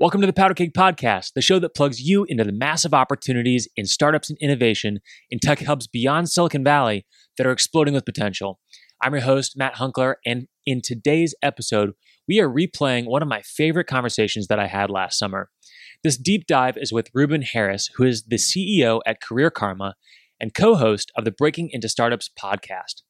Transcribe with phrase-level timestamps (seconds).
[0.00, 3.84] Welcome to the Powderkeg Podcast, the show that plugs you into the massive opportunities in
[3.86, 7.04] startups and innovation in tech hubs beyond Silicon Valley
[7.36, 8.60] that are exploding with potential.
[9.02, 11.94] I'm your host, Matt Hunckler, and in today's episode,
[12.28, 15.50] we are replaying one of my favorite conversations that I had last summer.
[16.04, 19.96] This deep dive is with Ruben Harris, who is the CEO at Career Karma
[20.38, 23.02] and co host of the Breaking into Startups podcast.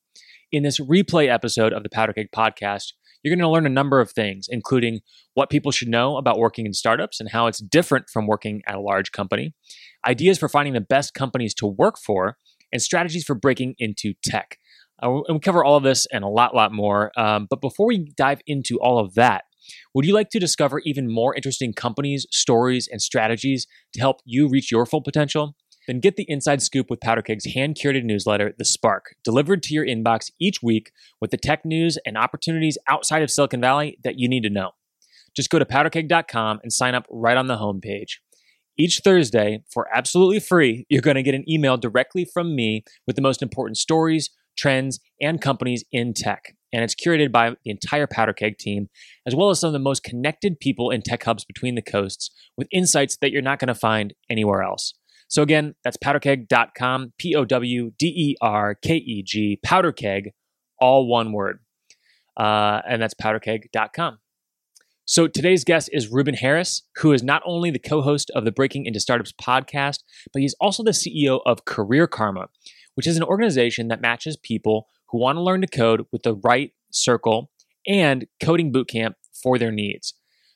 [0.51, 4.11] In this replay episode of the Powderkeg Podcast, you're going to learn a number of
[4.11, 5.01] things, including
[5.35, 8.75] what people should know about working in startups and how it's different from working at
[8.75, 9.55] a large company,
[10.07, 12.37] ideas for finding the best companies to work for,
[12.73, 14.59] and strategies for breaking into tech.
[15.03, 17.13] Uh, and we cover all of this and a lot, lot more.
[17.17, 19.45] Um, but before we dive into all of that,
[19.95, 24.49] would you like to discover even more interesting companies, stories, and strategies to help you
[24.49, 25.55] reach your full potential?
[25.89, 29.87] Then get the inside scoop with Powderkeg's hand curated newsletter, The Spark, delivered to your
[29.87, 34.29] inbox each week with the tech news and opportunities outside of Silicon Valley that you
[34.29, 34.73] need to know.
[35.35, 38.19] Just go to powderkeg.com and sign up right on the homepage.
[38.77, 43.17] Each Thursday, for absolutely free, you're going to get an email directly from me with
[43.17, 46.55] the most important stories, trends, and companies in tech.
[46.71, 48.91] And it's curated by the entire Powderkeg team,
[49.27, 52.31] as well as some of the most connected people in tech hubs between the coasts
[52.59, 54.93] with insights that you're not going to find anywhere else.
[55.29, 60.33] So again, that's powderkeg.com, P O W D E R K E G, powderkeg,
[60.81, 61.61] all one word.
[62.37, 64.19] Uh, and that's powderkeg.com.
[65.05, 68.85] So today's guest is Ruben Harris, who is not only the co-host of the Breaking
[68.85, 70.01] into Startups podcast,
[70.35, 72.49] but he's also the CEO of Career Karma,
[72.95, 76.35] which is an organization that matches people who want to learn to code with the
[76.35, 77.51] right circle
[77.87, 80.13] and coding bootcamp for their needs.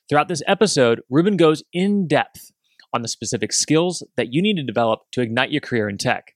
[0.07, 2.51] Throughout this episode, Ruben goes in depth
[2.93, 6.33] on the specific skills that you need to develop to ignite your career in tech.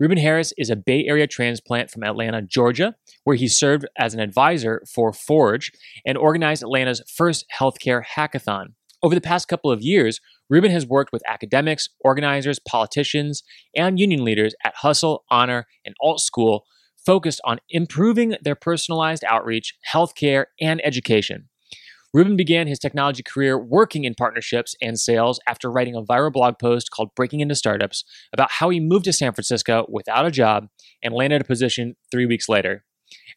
[0.00, 4.20] Ruben Harris is a Bay Area transplant from Atlanta, Georgia, where he served as an
[4.20, 5.70] advisor for Forge
[6.04, 8.74] and organized Atlanta's first healthcare hackathon.
[9.04, 10.20] Over the past couple of years,
[10.50, 13.42] Ruben has worked with academics, organizers, politicians,
[13.76, 16.64] and union leaders at Hustle, Honor, and Alt School
[17.04, 21.48] focused on improving their personalized outreach, healthcare, and education.
[22.14, 26.60] Ruben began his technology career working in partnerships and sales after writing a viral blog
[26.60, 30.68] post called Breaking into Startups about how he moved to San Francisco without a job
[31.02, 32.84] and landed a position three weeks later.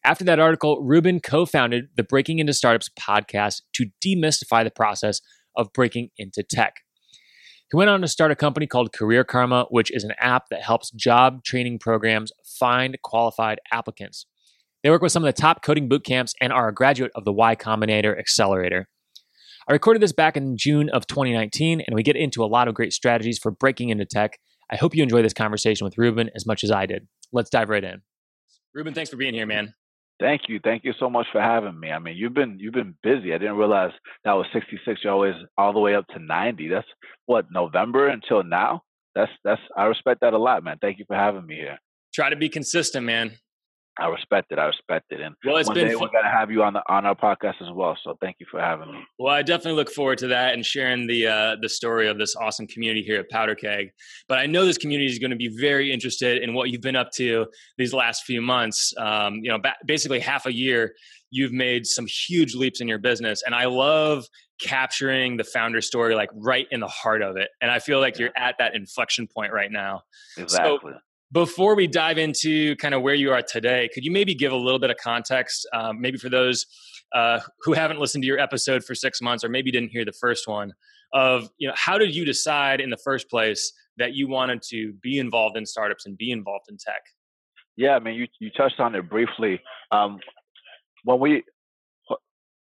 [0.06, 5.22] After that article, Ruben co founded the Breaking into Startups podcast to demystify the process
[5.56, 6.76] of breaking into tech.
[7.72, 10.62] He went on to start a company called Career Karma, which is an app that
[10.62, 14.28] helps job training programs find qualified applicants.
[14.84, 17.26] They work with some of the top coding boot camps and are a graduate of
[17.26, 18.88] the Y Combinator Accelerator.
[19.68, 22.74] I recorded this back in June of 2019, and we get into a lot of
[22.74, 24.40] great strategies for breaking into tech.
[24.72, 27.08] I hope you enjoy this conversation with Ruben as much as I did.
[27.34, 28.02] Let's dive right in.
[28.74, 29.74] Ruben, thanks for being here, man.
[30.20, 30.60] Thank you.
[30.64, 31.92] Thank you so much for having me.
[31.92, 33.34] I mean, you've been you've been busy.
[33.34, 33.92] I didn't realize
[34.24, 35.02] that was 66.
[35.04, 36.70] You're always all the way up to 90.
[36.70, 36.88] That's
[37.26, 38.82] what November until now.
[39.16, 40.78] That's that's I respect that a lot, man.
[40.82, 41.78] Thank you for having me here.
[42.14, 43.34] Try to be consistent, man.
[44.00, 44.60] I respect it.
[44.60, 45.22] I respect it.
[45.22, 47.62] And well, it's one been day we're gonna have you on the on our podcast
[47.62, 47.98] as well.
[48.04, 49.00] So thank you for having me.
[49.18, 52.36] Well, I definitely look forward to that and sharing the uh, the story of this
[52.36, 53.90] awesome community here at Powderkeg.
[54.28, 56.96] But I know this community is going to be very interested in what you've been
[56.96, 57.48] up to
[57.78, 58.94] these last few months.
[58.98, 60.94] Um, you know, ba- basically half a year,
[61.32, 64.26] you've made some huge leaps in your business, and I love
[64.60, 67.50] capturing the founder story like right in the heart of it.
[67.62, 70.02] And I feel like you're at that inflection point right now.
[70.38, 70.94] Exactly.
[70.94, 71.00] So,
[71.32, 74.56] before we dive into kind of where you are today, could you maybe give a
[74.56, 76.66] little bit of context, um, maybe for those
[77.14, 80.14] uh, who haven't listened to your episode for six months, or maybe didn't hear the
[80.14, 80.74] first one,
[81.14, 84.94] of you know how did you decide in the first place that you wanted to
[85.02, 87.02] be involved in startups and be involved in tech?
[87.76, 89.62] Yeah, I mean, you you touched on it briefly.
[89.92, 90.20] Um,
[91.04, 91.44] when we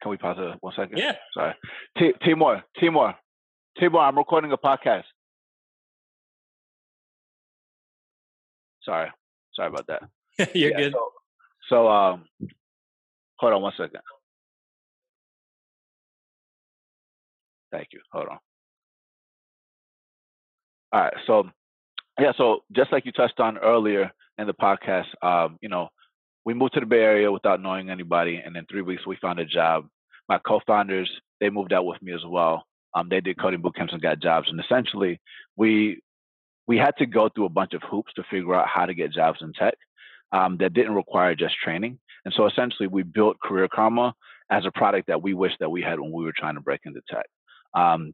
[0.02, 0.98] can we pause it one second?
[0.98, 1.12] Yeah.
[1.34, 1.54] Sorry,
[1.98, 3.14] T- Timor, Timor,
[3.78, 4.00] Timor.
[4.00, 5.04] I'm recording a podcast.
[8.84, 9.10] Sorry,
[9.54, 10.02] sorry about that.
[10.54, 10.92] You're yeah, good.
[10.92, 11.08] So,
[11.68, 12.24] so, um,
[13.36, 14.00] hold on one second.
[17.70, 18.00] Thank you.
[18.12, 18.38] Hold on.
[20.92, 21.14] All right.
[21.26, 21.44] So,
[22.20, 22.32] yeah.
[22.36, 25.88] So, just like you touched on earlier in the podcast, um, you know,
[26.44, 29.38] we moved to the Bay Area without knowing anybody, and in three weeks we found
[29.38, 29.86] a job.
[30.28, 32.64] My co-founders they moved out with me as well.
[32.94, 35.20] Um, they did coding boot camps and got jobs, and essentially
[35.56, 36.02] we
[36.66, 39.12] we had to go through a bunch of hoops to figure out how to get
[39.12, 39.74] jobs in tech
[40.32, 41.98] um, that didn't require just training.
[42.24, 44.14] And so essentially, we built Career Karma
[44.50, 46.80] as a product that we wish that we had when we were trying to break
[46.84, 47.26] into tech.
[47.74, 48.12] Um,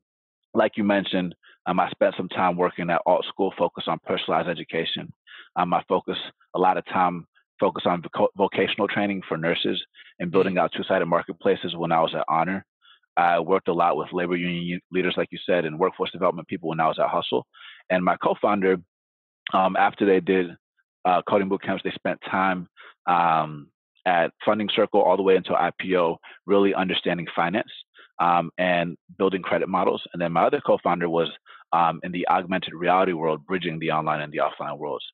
[0.55, 1.35] like you mentioned,
[1.67, 5.13] um, I spent some time working at Alt School, focused on personalized education.
[5.57, 6.17] Um, I focus
[6.55, 7.27] a lot of time
[7.61, 9.83] focused on voc- vocational training for nurses
[10.21, 12.65] and building out two-sided marketplaces when I was at Honor.
[13.17, 16.69] I worked a lot with labor union leaders, like you said, and workforce development people
[16.69, 17.47] when I was at Hustle.
[17.91, 18.77] And my co-founder,
[19.53, 20.51] um, after they did
[21.05, 22.69] uh, coding boot camps, they spent time
[23.07, 23.69] um,
[24.07, 27.71] at Funding Circle all the way until IPO, really understanding finance
[28.21, 30.03] um, and building credit models.
[30.13, 31.29] And then my other co-founder was
[31.73, 35.05] um, in the augmented reality world, bridging the online and the offline worlds.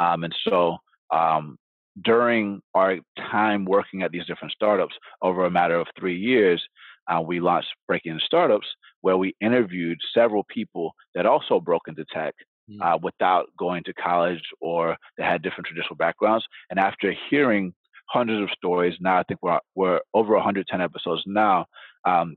[0.00, 0.78] Um, and so
[1.12, 1.56] um,
[2.02, 2.98] during our
[3.30, 6.62] time working at these different startups over a matter of three years,
[7.08, 8.66] uh, we launched Breaking Startups,
[9.00, 12.34] where we interviewed several people that also broke into tech
[12.70, 12.80] mm.
[12.80, 16.44] uh, without going to college or they had different traditional backgrounds.
[16.70, 17.74] And after hearing
[18.08, 21.66] hundreds of stories, now I think we're, we're over 110 episodes now,
[22.04, 22.36] um,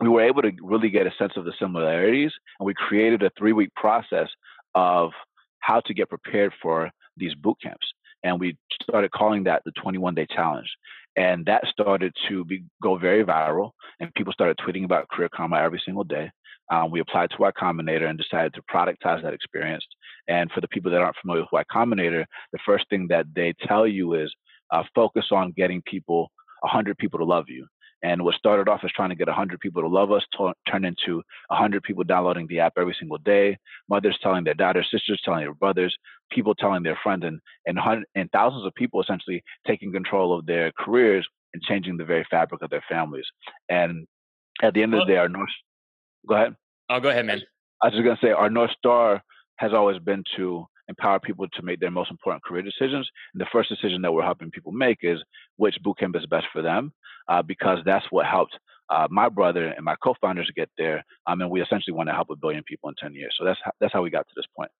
[0.00, 2.32] we were able to really get a sense of the similarities.
[2.58, 4.28] And we created a three week process
[4.74, 5.12] of
[5.60, 7.86] how to get prepared for these boot camps
[8.24, 10.68] and we started calling that the 21 day challenge
[11.16, 13.70] and that started to be, go very viral
[14.00, 16.30] and people started tweeting about career karma every single day.
[16.70, 19.84] Um, we applied to y combinator and decided to productize that experience
[20.28, 23.52] and for the people that aren't familiar with y combinator the first thing that they
[23.68, 24.34] tell you is
[24.70, 26.30] uh, focus on getting people
[26.60, 27.66] 100 people to love you
[28.04, 30.84] and what started off as trying to get 100 people to love us t- turned
[30.84, 33.56] into 100 people downloading the app every single day,
[33.88, 35.96] mothers telling their daughters, sisters telling their brothers,
[36.30, 40.70] people telling their friends, and, and, and thousands of people essentially taking control of their
[40.78, 43.24] careers and changing the very fabric of their families.
[43.70, 44.06] And
[44.62, 45.48] at the end of the day, our North,
[46.28, 46.56] go ahead.
[46.90, 47.40] Oh, go ahead, man.
[47.82, 49.22] I was just going to say our North Star
[49.56, 53.08] has always been to empower people to make their most important career decisions.
[53.32, 55.18] And the first decision that we're helping people make is
[55.56, 56.92] which bootcamp is best for them,
[57.28, 58.58] uh, because that's what helped
[58.90, 61.04] uh, my brother and my co-founders get there.
[61.26, 63.34] Um, and we essentially want to help a billion people in 10 years.
[63.38, 64.70] So that's, that's how we got to this point.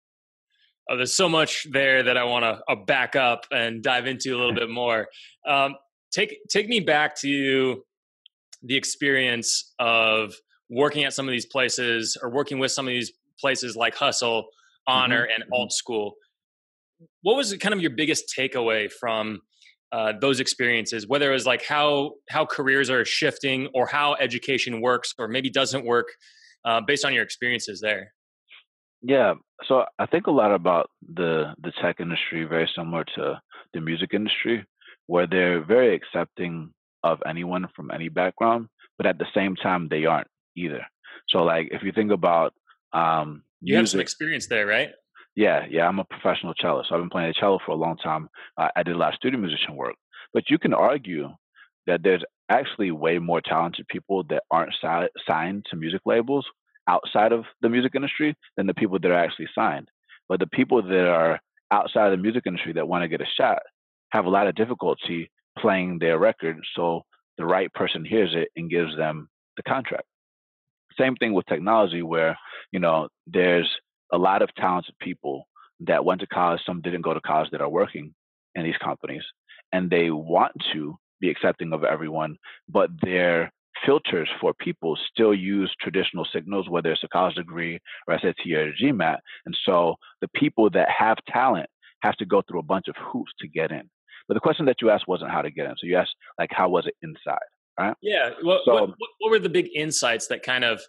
[0.88, 4.34] Oh, there's so much there that I want to uh, back up and dive into
[4.34, 5.08] a little bit more.
[5.48, 5.76] Um,
[6.12, 7.82] take take me back to
[8.62, 10.34] the experience of
[10.68, 14.46] working at some of these places or working with some of these places like Hustle
[14.86, 15.42] honor mm-hmm.
[15.42, 16.14] and alt school.
[17.22, 19.40] What was kind of your biggest takeaway from
[19.92, 24.80] uh, those experiences whether it was like how how careers are shifting or how education
[24.80, 26.08] works or maybe doesn't work
[26.64, 28.12] uh, based on your experiences there?
[29.02, 29.34] Yeah
[29.68, 33.40] so i think a lot about the the tech industry very similar to
[33.72, 34.66] the music industry
[35.06, 36.70] where they're very accepting
[37.04, 38.66] of anyone from any background
[38.96, 40.84] but at the same time they aren't either.
[41.28, 42.52] So like if you think about
[42.92, 44.90] um, you have some experience there, right?
[45.36, 45.88] Yeah, yeah.
[45.88, 46.88] I'm a professional cellist.
[46.88, 48.28] So I've been playing the cello for a long time.
[48.56, 49.94] Uh, I did a lot of studio musician work.
[50.32, 51.28] But you can argue
[51.86, 56.46] that there's actually way more talented people that aren't si- signed to music labels
[56.88, 59.88] outside of the music industry than the people that are actually signed.
[60.28, 61.40] But the people that are
[61.70, 63.62] outside of the music industry that want to get a shot
[64.10, 67.02] have a lot of difficulty playing their record so
[67.38, 70.04] the right person hears it and gives them the contract.
[70.98, 72.36] Same thing with technology, where
[72.72, 73.70] you know there's
[74.12, 75.46] a lot of talented people
[75.80, 76.60] that went to college.
[76.64, 78.14] Some didn't go to college that are working
[78.54, 79.22] in these companies,
[79.72, 82.36] and they want to be accepting of everyone,
[82.68, 83.50] but their
[83.84, 88.72] filters for people still use traditional signals, whether it's a college degree or SAT or
[88.72, 89.18] GMAT.
[89.46, 91.68] And so the people that have talent
[92.02, 93.88] have to go through a bunch of hoops to get in.
[94.28, 95.74] But the question that you asked wasn't how to get in.
[95.78, 97.38] So you asked like how was it inside?
[97.78, 97.94] Right?
[98.02, 98.30] Yeah.
[98.44, 100.80] Well, so, what, what were the big insights that kind of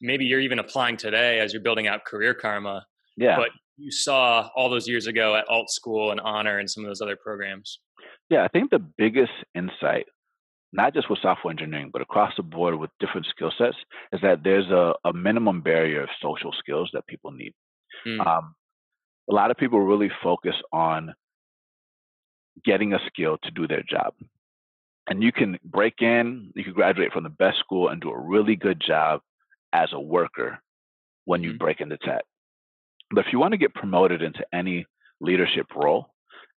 [0.00, 2.84] maybe you're even applying today as you're building out career karma?
[3.16, 3.36] Yeah.
[3.36, 6.88] But you saw all those years ago at Alt School and Honor and some of
[6.88, 7.78] those other programs.
[8.30, 10.06] Yeah, I think the biggest insight,
[10.72, 13.76] not just with software engineering, but across the board with different skill sets,
[14.12, 17.54] is that there's a, a minimum barrier of social skills that people need.
[18.06, 18.26] Mm.
[18.26, 18.54] Um,
[19.30, 21.14] a lot of people really focus on
[22.64, 24.14] getting a skill to do their job
[25.08, 28.18] and you can break in, you can graduate from the best school and do a
[28.18, 29.20] really good job
[29.72, 30.58] as a worker
[31.24, 31.58] when you mm-hmm.
[31.58, 32.24] break into tech.
[33.10, 34.86] But if you want to get promoted into any
[35.20, 36.10] leadership role,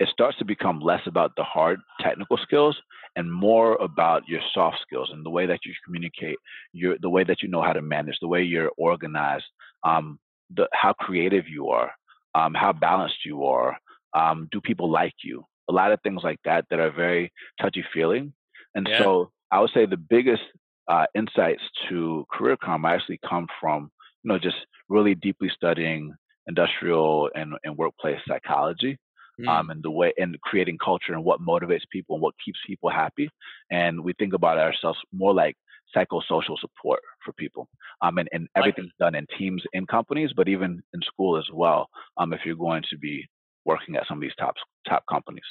[0.01, 2.77] it starts to become less about the hard technical skills
[3.17, 6.37] and more about your soft skills and the way that you communicate,
[6.73, 9.45] your the way that you know how to manage, the way you're organized,
[9.85, 10.19] um,
[10.55, 11.91] the how creative you are,
[12.35, 13.77] um, how balanced you are,
[14.15, 15.45] um, do people like you?
[15.69, 18.33] A lot of things like that that are very touchy feeling
[18.75, 18.99] and yeah.
[18.99, 20.43] so I would say the biggest
[20.89, 23.91] uh, insights to career karma actually come from,
[24.23, 24.57] you know, just
[24.89, 26.15] really deeply studying
[26.47, 28.99] industrial and, and workplace psychology.
[29.41, 29.49] Mm.
[29.49, 32.91] Um, and the way and creating culture and what motivates people and what keeps people
[32.91, 33.31] happy.
[33.71, 35.57] And we think about ourselves more like
[35.97, 37.69] psychosocial support for people.
[38.03, 41.89] Um, and, and everything's done in teams in companies, but even in school as well.
[42.17, 43.29] Um, if you're going to be
[43.65, 44.55] working at some of these top
[44.89, 45.45] top companies.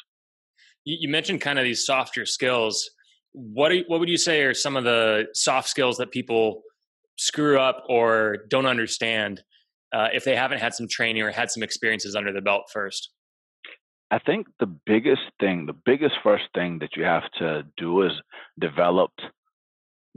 [0.83, 2.89] You mentioned kind of these softer skills
[3.33, 6.63] what you, what would you say are some of the soft skills that people
[7.17, 9.43] screw up or don't understand
[9.93, 13.11] uh, if they haven't had some training or had some experiences under the belt first?
[14.09, 18.13] I think the biggest thing, the biggest first thing that you have to do is
[18.59, 19.11] develop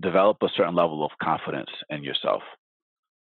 [0.01, 2.43] develop a certain level of confidence in yourself.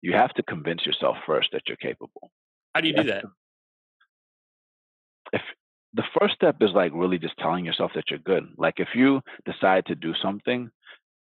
[0.00, 2.30] You have to convince yourself first that you're capable.
[2.74, 3.20] How do you, you do that?
[3.20, 3.28] To,
[5.34, 5.42] if
[5.94, 8.44] the first step is like really just telling yourself that you're good.
[8.56, 10.70] Like if you decide to do something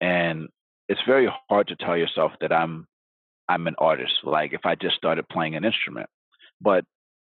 [0.02, 0.48] and
[0.90, 2.88] it's very hard to tell yourself that I'm
[3.50, 4.14] I'm an artist.
[4.24, 6.10] Like if I just started playing an instrument.
[6.60, 6.84] But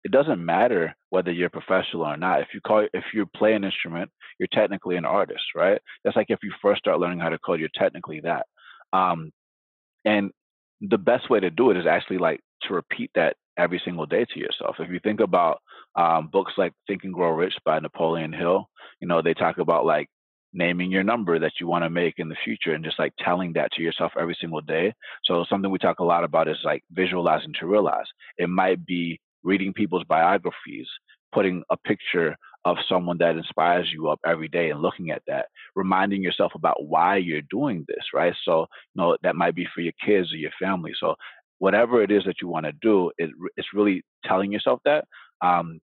[0.05, 2.43] it doesn't matter whether you're professional or not.
[2.43, 5.81] If you call if you play an instrument, you're technically an artist, right?
[6.05, 8.47] That's like if you first start learning how to code, you're technically that.
[8.93, 9.33] Um,
[10.05, 10.31] and
[10.83, 14.25] the best way to do it is actually like to repeat that every single day
[14.33, 14.77] to yourself.
[14.79, 15.61] If you think about
[15.97, 18.69] um, books like Think and Grow Rich by Napoleon Hill,
[19.01, 20.09] you know, they talk about like
[20.53, 23.53] naming your number that you want to make in the future and just like telling
[23.55, 24.93] that to yourself every single day.
[25.25, 28.07] So something we talk a lot about is like visualizing to realize.
[28.39, 30.87] It might be reading people's biographies,
[31.33, 35.47] putting a picture of someone that inspires you up every day and looking at that,
[35.75, 38.35] reminding yourself about why you're doing this, right?
[38.45, 38.61] So,
[38.95, 40.93] you know, that might be for your kids or your family.
[40.99, 41.15] So,
[41.59, 45.05] whatever it is that you want to do, it, it's really telling yourself that.
[45.41, 45.81] Um,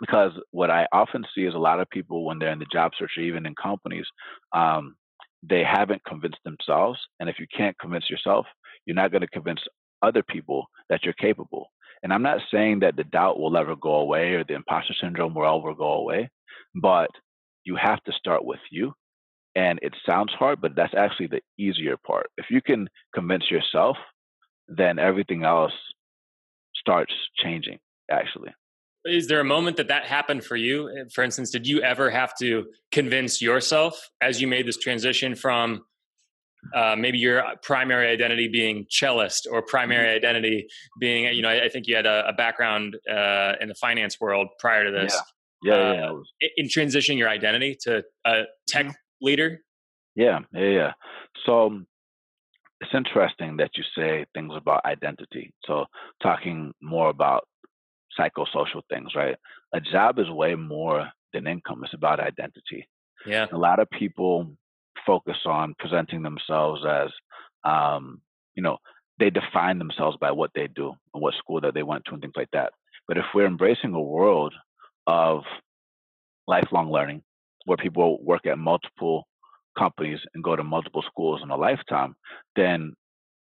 [0.00, 2.92] because what I often see is a lot of people when they're in the job
[2.98, 4.06] search or even in companies,
[4.52, 4.96] um,
[5.42, 6.98] they haven't convinced themselves.
[7.20, 8.46] And if you can't convince yourself,
[8.86, 9.60] you're not going to convince
[10.02, 11.70] other people that you're capable.
[12.02, 15.34] And I'm not saying that the doubt will ever go away or the imposter syndrome
[15.34, 16.28] will ever go away,
[16.74, 17.10] but
[17.64, 18.92] you have to start with you.
[19.56, 22.26] And it sounds hard, but that's actually the easier part.
[22.36, 23.96] If you can convince yourself,
[24.68, 25.72] then everything else
[26.74, 27.78] starts changing,
[28.10, 28.50] actually.
[29.04, 31.06] Is there a moment that that happened for you?
[31.12, 35.84] For instance, did you ever have to convince yourself as you made this transition from
[36.72, 40.16] uh, maybe your primary identity being cellist or primary mm-hmm.
[40.16, 40.66] identity
[40.98, 44.20] being you know i, I think you had a, a background uh, in the finance
[44.20, 45.14] world prior to this
[45.62, 46.10] yeah yeah, yeah.
[46.10, 48.94] Uh, in transitioning your identity to a tech mm-hmm.
[49.20, 49.60] leader
[50.14, 50.92] yeah yeah yeah
[51.44, 51.80] so
[52.84, 55.52] it's interesting that you say things about identity.
[55.64, 55.86] So
[56.22, 57.46] talking more about
[58.18, 59.36] psychosocial things right?
[59.72, 62.86] A job is way more than income it's about identity.
[63.26, 63.46] Yeah.
[63.52, 64.52] A lot of people
[65.06, 67.10] focus on presenting themselves as,
[67.64, 68.20] um,
[68.54, 68.76] you know,
[69.18, 72.20] they define themselves by what they do and what school that they went to and
[72.20, 72.72] things like that.
[73.08, 74.54] But if we're embracing a world
[75.06, 75.42] of
[76.46, 77.22] lifelong learning,
[77.64, 79.26] where people work at multiple
[79.78, 82.14] companies and go to multiple schools in a lifetime,
[82.56, 82.94] then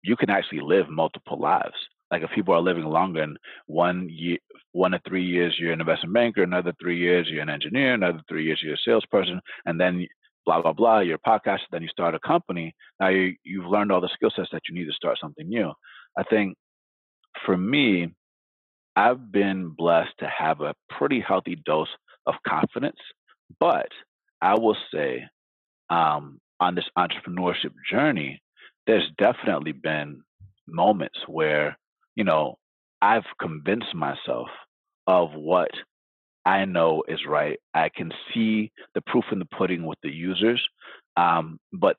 [0.02, 1.76] you can actually live multiple lives.
[2.10, 4.38] Like if people are living longer in one year,
[4.72, 8.20] one to three years, you're an investment banker, another three years, you're an engineer, another
[8.28, 10.06] three years, you're a salesperson, and then
[10.44, 13.90] blah blah blah you're a podcaster then you start a company now you, you've learned
[13.90, 15.72] all the skill sets that you need to start something new
[16.18, 16.56] i think
[17.44, 18.12] for me
[18.96, 21.88] i've been blessed to have a pretty healthy dose
[22.26, 22.98] of confidence
[23.58, 23.88] but
[24.42, 25.24] i will say
[25.90, 28.40] um, on this entrepreneurship journey
[28.86, 30.22] there's definitely been
[30.66, 31.76] moments where
[32.14, 32.56] you know
[33.02, 34.48] i've convinced myself
[35.06, 35.70] of what
[36.46, 37.58] I know is right.
[37.72, 40.62] I can see the proof in the pudding with the users,
[41.16, 41.96] um, but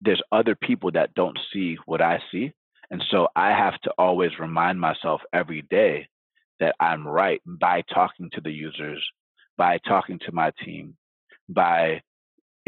[0.00, 2.52] there's other people that don't see what I see.
[2.90, 6.08] And so I have to always remind myself every day
[6.60, 9.04] that I'm right by talking to the users,
[9.56, 10.96] by talking to my team,
[11.48, 12.00] by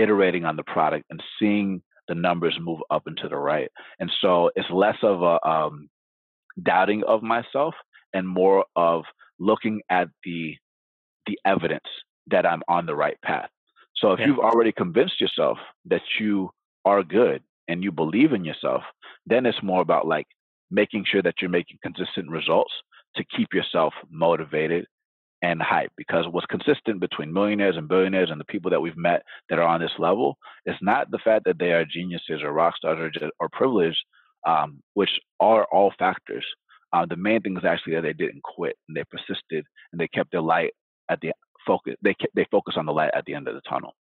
[0.00, 3.71] iterating on the product and seeing the numbers move up and to the right.
[3.99, 5.88] And so it's less of a um,
[6.62, 7.75] doubting of myself
[8.12, 9.04] and more of
[9.38, 10.57] looking at the
[11.26, 11.85] the evidence
[12.28, 13.50] that I'm on the right path.
[13.97, 14.26] So if yeah.
[14.26, 16.50] you've already convinced yourself that you
[16.85, 18.83] are good and you believe in yourself,
[19.26, 20.26] then it's more about like
[20.71, 22.73] making sure that you're making consistent results
[23.16, 24.87] to keep yourself motivated
[25.42, 25.92] and hype.
[25.97, 29.66] Because what's consistent between millionaires and billionaires and the people that we've met that are
[29.66, 33.30] on this level is not the fact that they are geniuses or rock stars or,
[33.40, 33.99] or privileged,
[34.47, 36.44] um, which are all factors.
[36.92, 40.09] Uh, the main thing is actually that they didn't quit and they persisted and they
[40.09, 40.73] kept their light
[41.09, 41.32] at the
[41.66, 41.94] focus.
[42.02, 43.94] They they focus on the light at the end of the tunnel.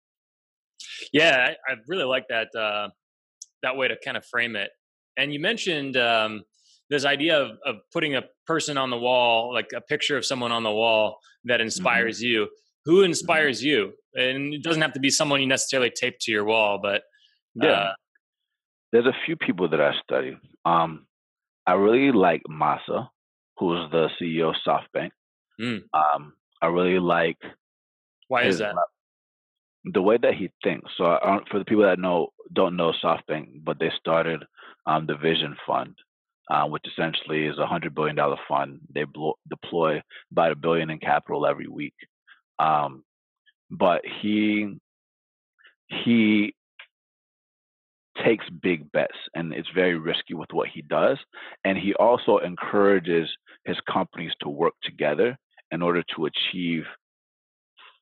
[1.12, 2.88] Yeah, I, I really like that uh,
[3.62, 4.70] that way to kind of frame it.
[5.16, 6.42] And you mentioned um,
[6.90, 10.52] this idea of, of putting a person on the wall, like a picture of someone
[10.52, 11.62] on the wall that mm-hmm.
[11.62, 12.26] inspires mm-hmm.
[12.26, 12.48] you.
[12.84, 13.68] Who inspires mm-hmm.
[13.68, 13.92] you?
[14.14, 17.02] And it doesn't have to be someone you necessarily tape to your wall, but
[17.60, 17.92] uh, yeah.
[18.92, 20.36] There's a few people that I study.
[20.64, 21.06] Um,
[21.64, 23.08] I really like Masa,
[23.56, 25.10] who's the CEO of SoftBank.
[25.60, 25.82] Mm.
[25.94, 27.38] Um, I really like.
[28.26, 28.74] Why is that?
[29.84, 30.90] the way that he thinks.
[30.96, 34.44] So uh, for the people that know don't know SoftBank, but they started
[34.86, 35.94] um, the Vision Fund,
[36.50, 38.80] uh, which essentially is a hundred billion dollar fund.
[38.92, 39.04] They
[39.48, 40.02] deploy
[40.32, 41.94] about a billion in capital every week.
[42.58, 43.04] Um,
[43.70, 44.76] but he
[45.86, 46.54] he
[48.24, 51.18] takes big bets and it's very risky with what he does.
[51.64, 53.28] And he also encourages
[53.64, 55.38] his companies to work together
[55.70, 56.84] in order to achieve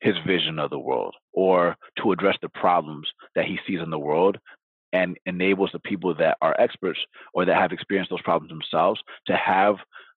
[0.00, 3.98] his vision of the world or to address the problems that he sees in the
[3.98, 4.38] world
[4.92, 6.98] and enables the people that are experts
[7.34, 9.76] or that have experienced those problems themselves to have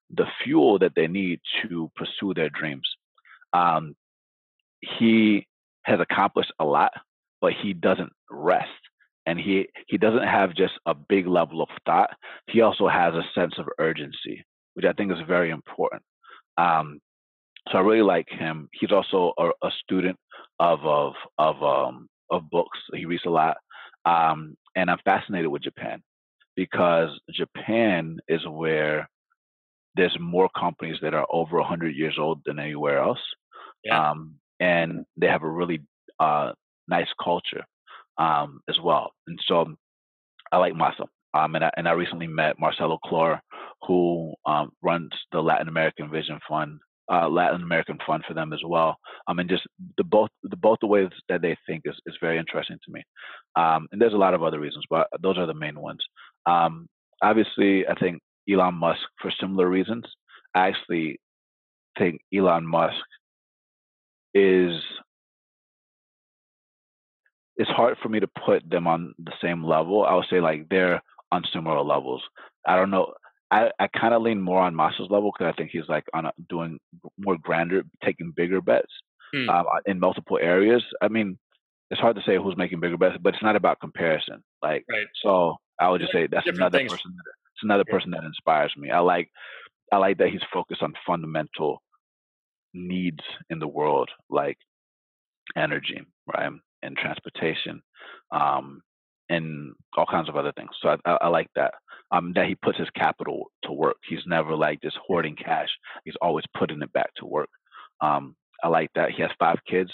[0.10, 2.88] the fuel that they need to pursue their dreams.
[3.54, 3.96] Um,
[4.82, 5.48] he
[5.84, 6.92] has accomplished a lot,
[7.42, 8.70] but he doesn't rest.
[9.26, 12.10] And he, he doesn't have just a big level of thought.
[12.48, 16.02] He also has a sense of urgency, which I think is very important.
[16.58, 17.00] Um,
[17.70, 18.70] so I really like him.
[18.74, 20.18] He's also a, a student
[20.60, 22.80] of of of um, of books.
[22.94, 23.58] He reads a lot,
[24.06, 26.02] um, and I'm fascinated with Japan
[26.56, 29.10] because Japan is where
[29.96, 33.20] there's more companies that are over 100 years old than anywhere else,
[33.84, 34.12] yeah.
[34.12, 35.82] um, and they have a really
[36.20, 36.54] uh,
[36.88, 37.66] nice culture
[38.18, 39.12] um, as well.
[39.28, 39.76] And so
[40.52, 41.06] I like Masa.
[41.34, 43.42] Um, and I and I recently met Marcelo Claure,
[43.88, 46.80] who um, runs the Latin American Vision Fund
[47.12, 48.98] uh, Latin American fund for them as well.
[49.28, 49.64] I mean, just
[49.98, 53.04] the both the both the ways that they think is, is very interesting to me.
[53.56, 56.04] Um, and there's a lot of other reasons, but those are the main ones.
[56.46, 56.88] Um,
[57.22, 60.06] obviously, I think Elon Musk for similar reasons.
[60.56, 61.20] I actually
[61.98, 62.96] think Elon Musk
[64.34, 64.82] is
[67.58, 70.04] it's hard for me to put them on the same level.
[70.06, 72.24] I would say like they're on similar levels.
[72.66, 73.14] I don't know.
[73.52, 76.26] I, I kind of lean more on Masa's level because I think he's like on
[76.26, 76.80] a, doing
[77.18, 78.92] more grander, taking bigger bets
[79.34, 79.50] hmm.
[79.50, 80.84] um, in multiple areas.
[81.02, 81.38] I mean,
[81.90, 84.42] it's hard to say who's making bigger bets, but it's not about comparison.
[84.64, 85.08] Like, right.
[85.22, 86.94] so I would just say that's another things.
[86.94, 87.12] person.
[87.18, 87.94] That, it's another yeah.
[87.94, 88.90] person that inspires me.
[88.90, 89.30] I like,
[89.92, 91.82] I like that he's focused on fundamental
[92.74, 94.58] needs in the world, like
[95.58, 96.02] energy,
[96.34, 97.82] right, and transportation,
[98.32, 98.82] um,
[99.32, 100.72] and all kinds of other things.
[100.82, 101.74] So I, I, I like that.
[102.12, 103.98] Um, that he puts his capital to work.
[104.08, 105.70] He's never like just hoarding cash.
[106.06, 107.50] He's always putting it back to work.
[108.02, 109.12] Um, I like that.
[109.12, 109.92] He has five kids.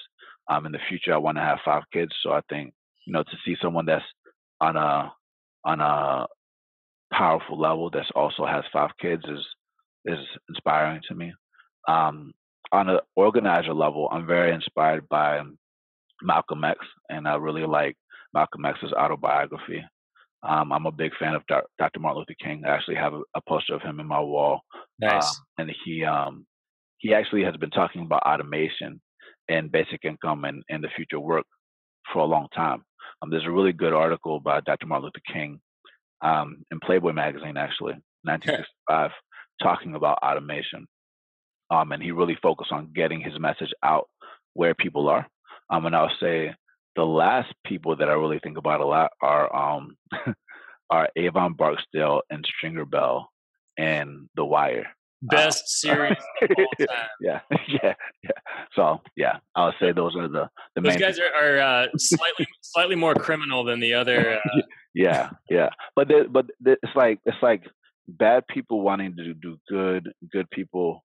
[0.50, 2.12] Um, in the future, I want to have five kids.
[2.24, 2.74] So I think
[3.06, 4.06] you know to see someone that's
[4.62, 5.14] on a
[5.66, 6.28] on a
[7.14, 9.46] powerful level that also has five kids is
[10.06, 10.20] is
[10.50, 11.34] inspiring to me.
[11.88, 12.34] Um,
[12.72, 15.42] on an organizer level, I'm very inspired by
[16.24, 17.98] Malcolm X, and I really like
[18.34, 19.84] Malcolm X's autobiography.
[20.48, 22.00] Um, I'm a big fan of Dr.
[22.00, 22.64] Martin Luther King.
[22.66, 24.62] I actually have a, a poster of him in my wall.
[25.00, 25.24] Nice.
[25.24, 26.46] Uh, and he um,
[27.00, 29.02] he actually has been talking about automation
[29.50, 31.46] and basic income and, and the future work
[32.12, 32.84] for a long time.
[33.22, 34.86] Um, there's a really good article by Dr.
[34.88, 35.60] Martin Luther King
[36.22, 39.12] um, in Playboy magazine, actually, 1965,
[39.62, 40.88] talking about automation.
[41.70, 44.08] Um, and he really focused on getting his message out
[44.54, 45.28] where people are.
[45.70, 46.54] Um, and I'll say
[46.98, 49.96] the last people that I really think about a lot are um
[50.90, 53.30] are Avon Barksdale and Stringer Bell
[53.78, 54.88] and The Wire.
[55.22, 57.08] Best uh, series of all time.
[57.22, 58.40] Yeah, yeah, yeah.
[58.76, 62.48] So yeah, I would say those are the the those guys are, are uh, slightly
[62.62, 64.40] slightly more criminal than the other.
[64.44, 64.62] Uh...
[64.94, 67.64] yeah, yeah, but but it's like it's like
[68.08, 71.04] bad people wanting to do good, good people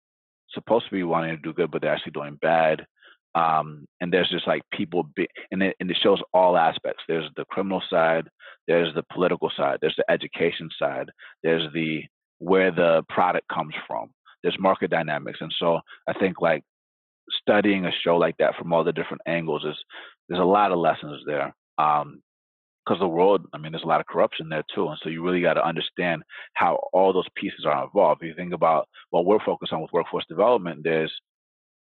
[0.53, 2.87] supposed to be wanting to do good, but they're actually doing bad
[3.39, 7.31] um, and there's just like people be, and it, and it shows all aspects there's
[7.37, 8.29] the criminal side
[8.67, 11.11] there's the political side there's the education side
[11.43, 12.03] there's the
[12.39, 14.11] where the product comes from
[14.43, 16.63] there's market dynamics and so i think like
[17.31, 19.77] studying a show like that from all the different angles is
[20.29, 22.21] there's a lot of lessons there um,
[22.89, 24.89] because the world, I mean, there's a lot of corruption there too.
[24.89, 26.23] And so you really got to understand
[26.55, 28.23] how all those pieces are involved.
[28.23, 31.13] If you think about what we're focused on with workforce development, there's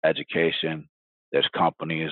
[0.06, 0.88] education,
[1.32, 2.12] there's companies,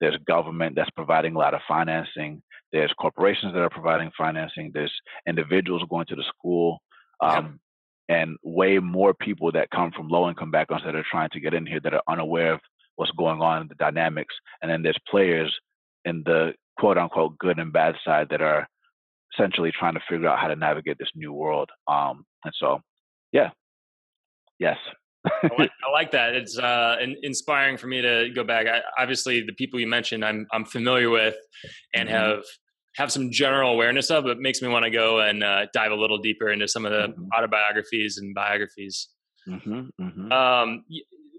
[0.00, 4.92] there's government that's providing a lot of financing, there's corporations that are providing financing, there's
[5.26, 6.80] individuals going to the school,
[7.20, 7.60] um,
[8.08, 8.20] yep.
[8.20, 11.54] and way more people that come from low income backgrounds that are trying to get
[11.54, 12.60] in here that are unaware of
[12.96, 14.34] what's going on the dynamics.
[14.60, 15.54] And then there's players
[16.04, 18.66] in the quote unquote good and bad side that are
[19.34, 21.70] essentially trying to figure out how to navigate this new world.
[21.88, 22.80] Um, and so,
[23.32, 23.50] yeah,
[24.58, 24.76] yes,
[25.26, 26.34] I, like, I, like, that.
[26.34, 28.66] It's uh, inspiring for me to go back.
[28.66, 31.36] I, obviously, the people you mentioned, I'm I'm familiar with,
[31.94, 32.16] and mm-hmm.
[32.16, 32.44] have
[32.96, 34.26] have some general awareness of.
[34.26, 36.92] It makes me want to go and uh, dive a little deeper into some of
[36.92, 37.28] the mm-hmm.
[37.36, 39.08] autobiographies and biographies.
[39.48, 40.32] Mm-hmm, mm-hmm.
[40.32, 40.84] Um,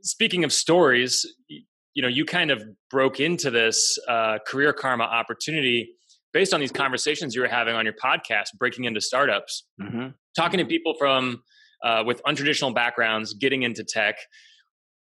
[0.02, 5.94] speaking of stories, you know you kind of broke into this uh, career karma opportunity
[6.34, 10.08] based on these conversations you were having on your podcast, breaking into startups, mm-hmm.
[10.36, 11.44] talking to people from
[11.84, 14.16] uh, with untraditional backgrounds, getting into tech.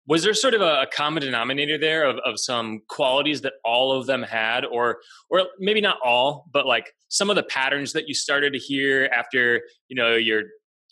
[0.08, 3.92] Was there sort of a, a common denominator there of, of some qualities that all
[3.92, 4.98] of them had, or
[5.30, 9.10] or maybe not all, but like some of the patterns that you started to hear
[9.16, 10.44] after you know your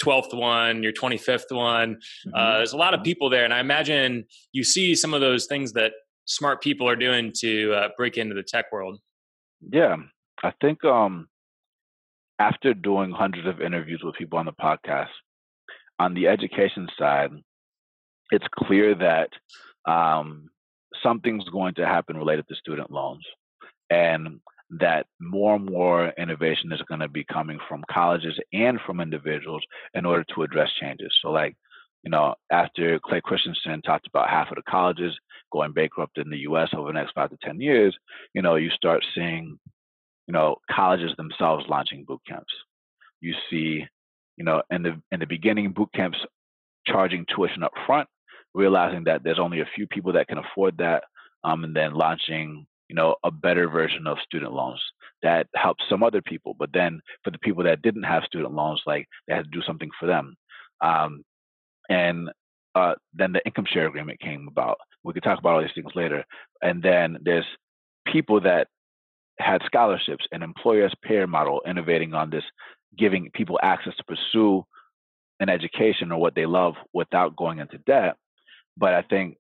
[0.03, 1.95] 12th one, your 25th one.
[1.95, 2.35] Mm-hmm.
[2.35, 3.43] Uh, there's a lot of people there.
[3.43, 5.91] And I imagine you see some of those things that
[6.25, 8.99] smart people are doing to uh, break into the tech world.
[9.71, 9.97] Yeah.
[10.41, 11.27] I think um,
[12.39, 15.09] after doing hundreds of interviews with people on the podcast,
[15.99, 17.31] on the education side,
[18.31, 19.29] it's clear that
[19.91, 20.49] um,
[21.03, 23.25] something's going to happen related to student loans.
[23.89, 24.39] And
[24.79, 29.63] that more and more innovation is going to be coming from colleges and from individuals
[29.95, 31.11] in order to address changes.
[31.21, 31.55] So, like,
[32.03, 35.17] you know, after Clay Christensen talked about half of the colleges
[35.51, 36.69] going bankrupt in the U.S.
[36.73, 37.97] over the next five to ten years,
[38.33, 39.59] you know, you start seeing,
[40.27, 42.53] you know, colleges themselves launching boot camps.
[43.21, 43.85] You see,
[44.39, 46.17] you know, in the in the beginning, boot camps
[46.87, 48.09] charging tuition up front,
[48.55, 51.03] realizing that there's only a few people that can afford that,
[51.43, 54.81] um, and then launching you know, a better version of student loans
[55.21, 56.55] that helps some other people.
[56.57, 59.61] But then for the people that didn't have student loans, like they had to do
[59.65, 60.35] something for them.
[60.81, 61.23] Um,
[61.87, 62.29] and
[62.75, 64.77] uh, then the income share agreement came about.
[65.03, 66.25] We could talk about all these things later.
[66.61, 67.45] And then there's
[68.11, 68.67] people that
[69.39, 72.43] had scholarships and employers payer model innovating on this,
[72.97, 74.65] giving people access to pursue
[75.39, 78.15] an education or what they love without going into debt.
[78.77, 79.37] But I think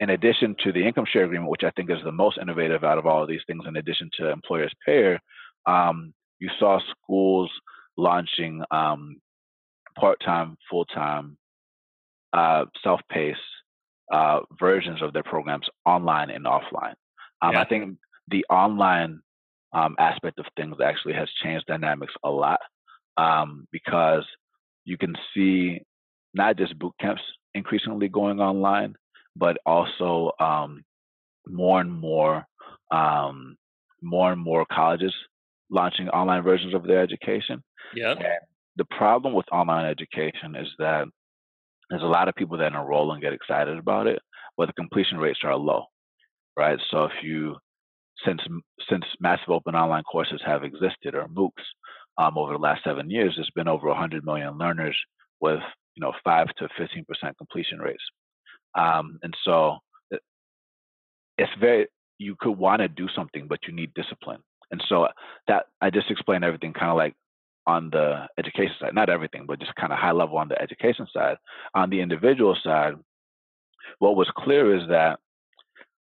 [0.00, 2.98] in addition to the income share agreement, which I think is the most innovative out
[2.98, 5.20] of all of these things, in addition to employers payer,
[5.66, 7.50] um, you saw schools
[7.96, 9.16] launching um,
[9.98, 11.36] part-time, full-time,
[12.32, 13.38] uh, self-paced
[14.10, 16.94] uh, versions of their programs online and offline.
[17.42, 17.60] Um, yeah.
[17.60, 19.20] I think the online
[19.72, 22.60] um, aspect of things actually has changed dynamics a lot
[23.20, 24.24] um, because
[24.84, 25.80] you can see
[26.34, 27.22] not just boot camps
[27.54, 28.94] increasingly going online,
[29.36, 30.82] but also um,
[31.46, 32.46] more and more
[32.90, 33.56] um,
[34.02, 35.14] more and more colleges
[35.70, 37.62] launching online versions of their education.
[37.94, 38.12] Yeah.
[38.12, 38.22] And
[38.76, 41.06] The problem with online education is that
[41.90, 44.20] there's a lot of people that enroll and get excited about it,
[44.56, 45.84] but the completion rates are low,
[46.56, 46.78] right?
[46.90, 47.56] So if you
[48.24, 48.40] since
[48.88, 51.66] since massive open online courses have existed or MOOCs
[52.20, 54.96] um, over the last seven years, there's been over 100 million learners
[55.40, 55.60] with
[55.94, 58.02] you know five to 15 percent completion rates.
[58.78, 59.78] Um, and so
[60.12, 60.18] uh,
[61.38, 61.86] it's very,
[62.18, 64.40] you could want to do something, but you need discipline.
[64.70, 65.08] And so
[65.48, 67.14] that I just explained everything kind of like
[67.66, 71.06] on the education side, not everything, but just kind of high level on the education
[71.12, 71.36] side.
[71.74, 72.94] On the individual side,
[73.98, 75.18] what was clear is that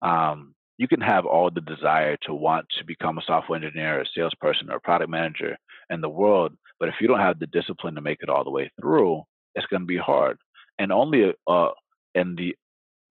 [0.02, 4.04] um, you can have all the desire to want to become a software engineer, a
[4.14, 5.56] salesperson, or a product manager
[5.90, 8.50] in the world, but if you don't have the discipline to make it all the
[8.50, 9.22] way through,
[9.54, 10.38] it's going to be hard.
[10.78, 11.68] And only a,
[12.14, 12.54] and the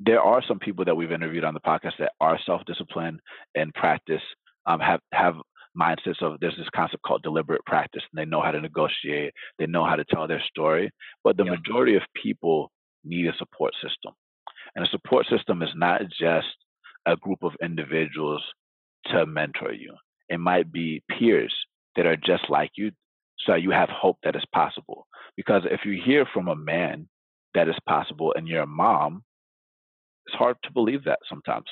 [0.02, 3.20] there are some people that we've interviewed on the podcast that are self-disciplined
[3.56, 4.22] and practice
[4.66, 5.36] um, have have
[5.80, 9.68] mindsets of there's this concept called deliberate practice and they know how to negotiate they
[9.68, 10.90] know how to tell their story
[11.24, 12.72] but the majority of people
[13.04, 14.14] need a support system.
[14.76, 16.48] And a support system is not just
[17.06, 18.44] a group of individuals
[19.06, 19.96] to mentor you.
[20.30, 21.54] It might be peers
[22.00, 22.92] that are just like you
[23.46, 27.10] so you have hope that it's possible because if you hear from a man
[27.56, 29.22] that it's possible and you're a mom,
[30.26, 31.66] it's hard to believe that sometimes.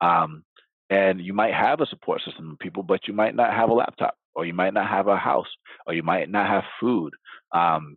[0.00, 0.42] Um,
[0.88, 3.74] and you might have a support system of people, but you might not have a
[3.74, 5.48] laptop, or you might not have a house,
[5.86, 7.12] or you might not have food.
[7.52, 7.96] Um,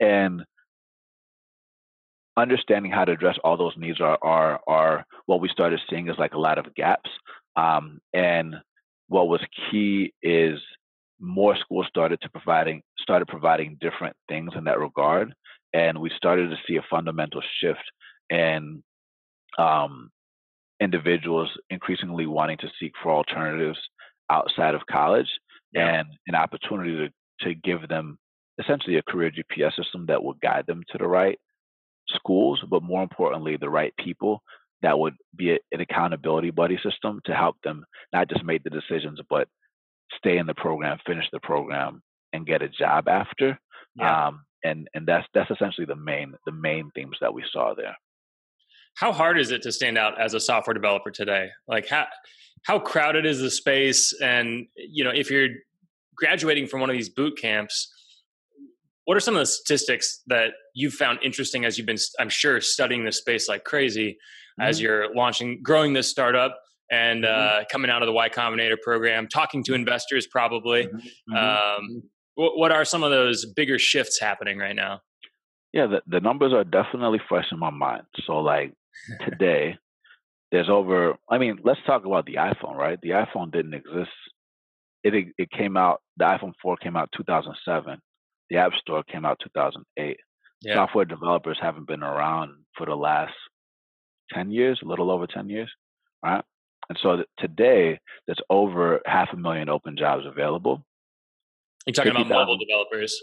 [0.00, 0.42] and
[2.36, 6.16] understanding how to address all those needs are are are what we started seeing is
[6.18, 7.10] like a lot of gaps.
[7.56, 8.56] Um, and
[9.08, 9.40] what was
[9.70, 10.60] key is
[11.20, 15.32] more schools started to providing started providing different things in that regard
[15.74, 17.82] and we started to see a fundamental shift
[18.30, 18.82] in
[19.58, 20.10] um,
[20.80, 23.78] individuals increasingly wanting to seek for alternatives
[24.30, 25.28] outside of college
[25.72, 26.00] yeah.
[26.00, 27.08] and an opportunity to,
[27.46, 28.18] to give them
[28.60, 31.38] essentially a career GPS system that would guide them to the right
[32.08, 34.42] schools, but more importantly, the right people
[34.82, 39.18] that would be an accountability buddy system to help them not just make the decisions,
[39.28, 39.48] but
[40.16, 43.58] stay in the program, finish the program, and get a job after.
[43.96, 44.28] Yeah.
[44.28, 47.96] Um, and and that's that's essentially the main the main themes that we saw there
[48.96, 52.06] how hard is it to stand out as a software developer today like how
[52.64, 55.48] how crowded is the space and you know if you're
[56.16, 57.92] graduating from one of these boot camps
[59.04, 62.60] what are some of the statistics that you've found interesting as you've been i'm sure
[62.60, 64.68] studying this space like crazy mm-hmm.
[64.68, 66.60] as you're launching, growing this startup
[66.90, 67.62] and mm-hmm.
[67.62, 70.86] uh, coming out of the Y Combinator program, talking to investors probably.
[70.86, 71.34] Mm-hmm.
[71.34, 71.84] mm-hmm.
[71.96, 72.02] Um,
[72.34, 75.00] what, what are some of those bigger shifts happening right now?
[75.72, 78.04] Yeah, the, the numbers are definitely fresh in my mind.
[78.24, 78.72] So, like
[79.28, 79.76] today,
[80.52, 81.14] there's over.
[81.28, 82.98] I mean, let's talk about the iPhone, right?
[83.02, 84.10] The iPhone didn't exist.
[85.04, 86.00] It it came out.
[86.16, 87.98] The iPhone 4 came out 2007.
[88.50, 90.16] The App Store came out 2008.
[90.62, 90.74] Yeah.
[90.74, 93.34] Software developers haven't been around for the last
[94.32, 95.70] 10 years, a little over 10 years,
[96.24, 96.44] right?
[96.88, 100.84] And so today, there's over half a million open jobs available.
[101.86, 103.20] You're talking about mobile developers.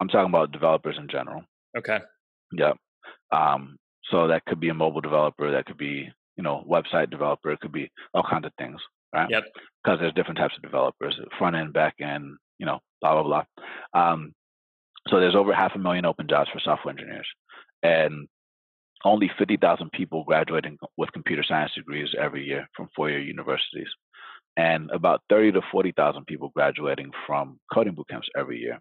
[0.00, 1.44] I'm talking about developers in general.
[1.76, 1.98] Okay.
[2.52, 2.76] Yep.
[3.32, 3.76] Um,
[4.10, 7.60] so that could be a mobile developer, that could be, you know, website developer, it
[7.60, 8.80] could be all kinds of things,
[9.14, 9.30] right?
[9.30, 9.44] Yep.
[9.82, 13.44] Because there's different types of developers, front end, back end, you know, blah blah
[13.94, 14.02] blah.
[14.12, 14.32] Um,
[15.08, 17.26] so there's over half a million open jobs for software engineers,
[17.82, 18.28] and
[19.04, 23.88] only 50,000 people graduating with computer science degrees every year from four-year universities,
[24.56, 28.78] and about 30 to 40,000 people graduating from coding boot camps every year.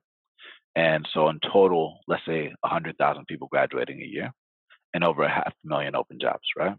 [0.76, 4.32] And so in total, let's say 100,000 people graduating a year
[4.94, 6.76] and over a half million open jobs, right?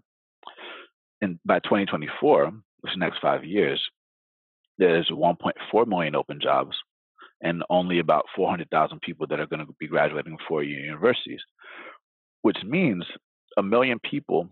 [1.21, 2.47] And by 2024,
[2.81, 3.81] which is the next five years,
[4.79, 6.77] there's 1.4 million open jobs
[7.43, 11.41] and only about 400,000 people that are going to be graduating from four-year universities,
[12.43, 13.05] which means
[13.57, 14.49] a million people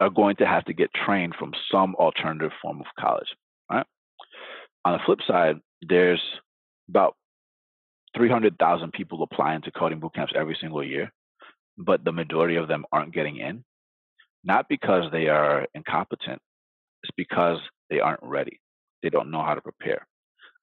[0.00, 3.28] are going to have to get trained from some alternative form of college,
[3.70, 3.86] right?
[4.84, 6.22] On the flip side, there's
[6.88, 7.16] about
[8.16, 11.12] 300,000 people applying to coding boot camps every single year,
[11.78, 13.64] but the majority of them aren't getting in.
[14.44, 16.40] Not because they are incompetent,
[17.02, 17.58] it's because
[17.90, 18.60] they aren't ready.
[19.02, 20.06] They don't know how to prepare.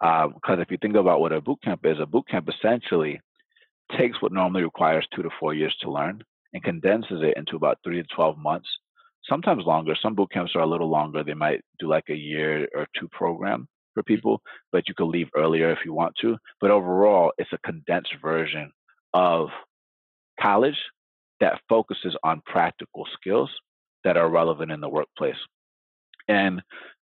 [0.02, 3.22] Because um, if you think about what a boot camp is, a boot camp essentially
[3.98, 7.78] takes what normally requires two to four years to learn and condenses it into about
[7.84, 8.68] three to 12 months,
[9.24, 9.96] sometimes longer.
[10.02, 11.24] Some boot camps are a little longer.
[11.24, 14.14] They might do like a year or two program for mm-hmm.
[14.14, 16.38] people, but you can leave earlier if you want to.
[16.62, 18.72] But overall, it's a condensed version
[19.14, 19.50] of
[20.42, 20.78] college
[21.40, 23.50] that focuses on practical skills
[24.04, 25.36] that are relevant in the workplace.
[26.28, 26.62] And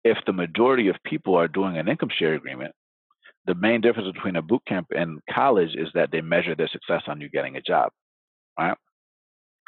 [0.04, 2.72] if the majority of people are doing an income share agreement,
[3.46, 7.02] the main difference between a boot camp and college is that they measure their success
[7.08, 7.90] on you getting a job,
[8.58, 8.76] right?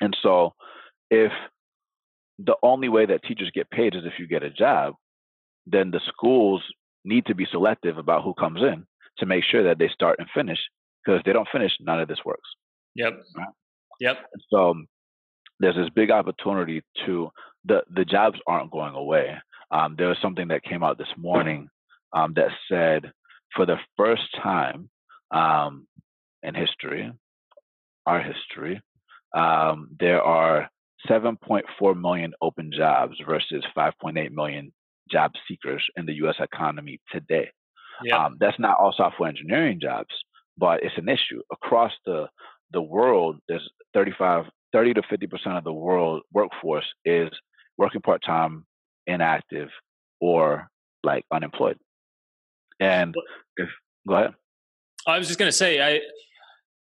[0.00, 0.54] And so,
[1.10, 1.32] if
[2.38, 4.94] the only way that teachers get paid is if you get a job,
[5.66, 6.62] then the schools
[7.04, 8.86] need to be selective about who comes in
[9.18, 10.58] to make sure that they start and finish.
[11.04, 12.48] Because if they don't finish, none of this works.
[12.96, 13.12] Yep.
[13.36, 13.48] Right?
[14.00, 14.16] Yep.
[14.50, 14.74] So
[15.60, 17.30] there's this big opportunity to
[17.64, 19.36] the the jobs aren't going away.
[19.70, 21.68] Um, there was something that came out this morning
[22.12, 23.12] um, that said
[23.54, 24.88] for the first time
[25.30, 25.86] um,
[26.42, 27.10] in history,
[28.06, 28.80] our history,
[29.34, 30.70] um, there are
[31.08, 34.72] 7.4 million open jobs versus 5.8 million
[35.10, 36.36] job seekers in the U.S.
[36.40, 37.50] economy today.
[38.02, 38.24] Yeah.
[38.24, 40.08] Um, that's not all software engineering jobs,
[40.56, 42.26] but it's an issue across the
[42.72, 43.36] the world.
[43.48, 47.30] There's 35, 30 to 50 percent of the world workforce is
[47.76, 48.64] working part time,
[49.06, 49.68] inactive,
[50.20, 50.68] or
[51.02, 51.78] like unemployed.
[52.80, 53.14] And
[53.56, 53.68] if
[54.08, 54.34] go ahead.
[55.06, 56.00] I was just going to say, I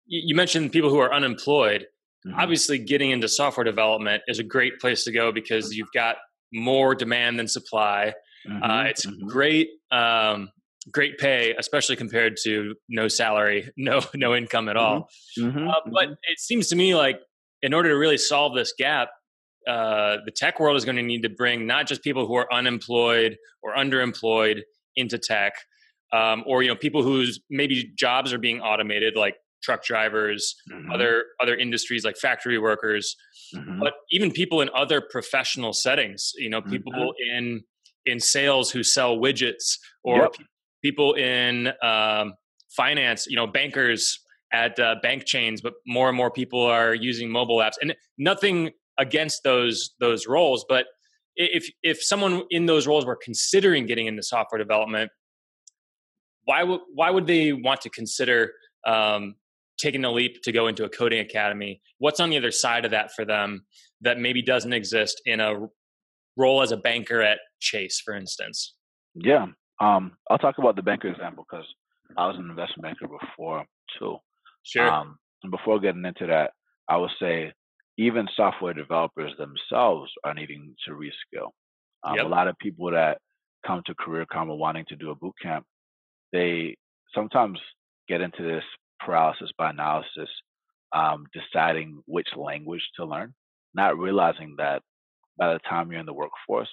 [0.07, 1.87] you mentioned people who are unemployed.
[2.27, 2.39] Mm-hmm.
[2.39, 6.17] Obviously, getting into software development is a great place to go because you've got
[6.53, 8.15] more demand than supply.
[8.47, 8.63] Uh, mm-hmm.
[8.63, 9.27] Uh, it's mm-hmm.
[9.27, 10.51] great, um,
[10.93, 15.09] great pay, especially compared to no salary, no no income at all.
[15.39, 15.59] Mm-hmm.
[15.59, 15.69] mm-hmm.
[15.69, 16.13] Uh, but mm-hmm.
[16.25, 17.21] it seems to me like
[17.63, 19.09] in order to really solve this gap,
[19.67, 22.53] uh, the tech world is going to need to bring not just people who are
[22.53, 24.63] unemployed or underemployed
[24.97, 25.55] into tech,
[26.13, 30.90] um, or you know people whose maybe jobs are being automated, like truck drivers, mm-hmm.
[30.90, 33.16] other other industries like factory workers,
[33.55, 33.81] mm-hmm.
[33.81, 36.33] but even people in other professional settings.
[36.37, 37.37] You know, people mm-hmm.
[37.38, 37.61] in
[38.05, 40.35] in sales who sell widgets, or yep.
[40.83, 42.35] people in um,
[42.77, 43.27] finance.
[43.27, 44.18] You know, bankers
[44.53, 47.75] at uh, bank chains, but more and more people are using mobile apps.
[47.81, 50.87] And nothing against those those roles, but
[51.37, 55.11] if if someone in those roles were considering getting into software development,
[56.44, 58.53] why would why would they want to consider
[58.87, 59.35] um,
[59.83, 62.92] taking the leap to go into a coding academy what's on the other side of
[62.92, 63.66] that for them
[64.01, 65.55] that maybe doesn't exist in a
[66.37, 68.75] role as a banker at chase for instance?
[69.14, 69.47] Yeah
[69.81, 71.66] um, i'll talk about the banker example because
[72.16, 73.64] i was an investment banker before
[73.99, 74.16] too.
[74.62, 74.88] Sure.
[74.88, 76.53] Um, and before getting into that
[76.88, 77.53] i would say
[77.99, 81.49] even software developers themselves are needing to reskill.
[82.05, 82.25] Um, yep.
[82.25, 83.18] a lot of people that
[83.66, 85.64] come to career karma wanting to do a boot camp
[86.33, 86.77] they
[87.14, 87.59] sometimes
[88.09, 88.64] get into this
[89.05, 90.29] paralysis by analysis,
[90.95, 93.35] um, deciding which language to learn,
[93.75, 94.83] not realizing that
[95.38, 96.69] by the time you're in the workforce,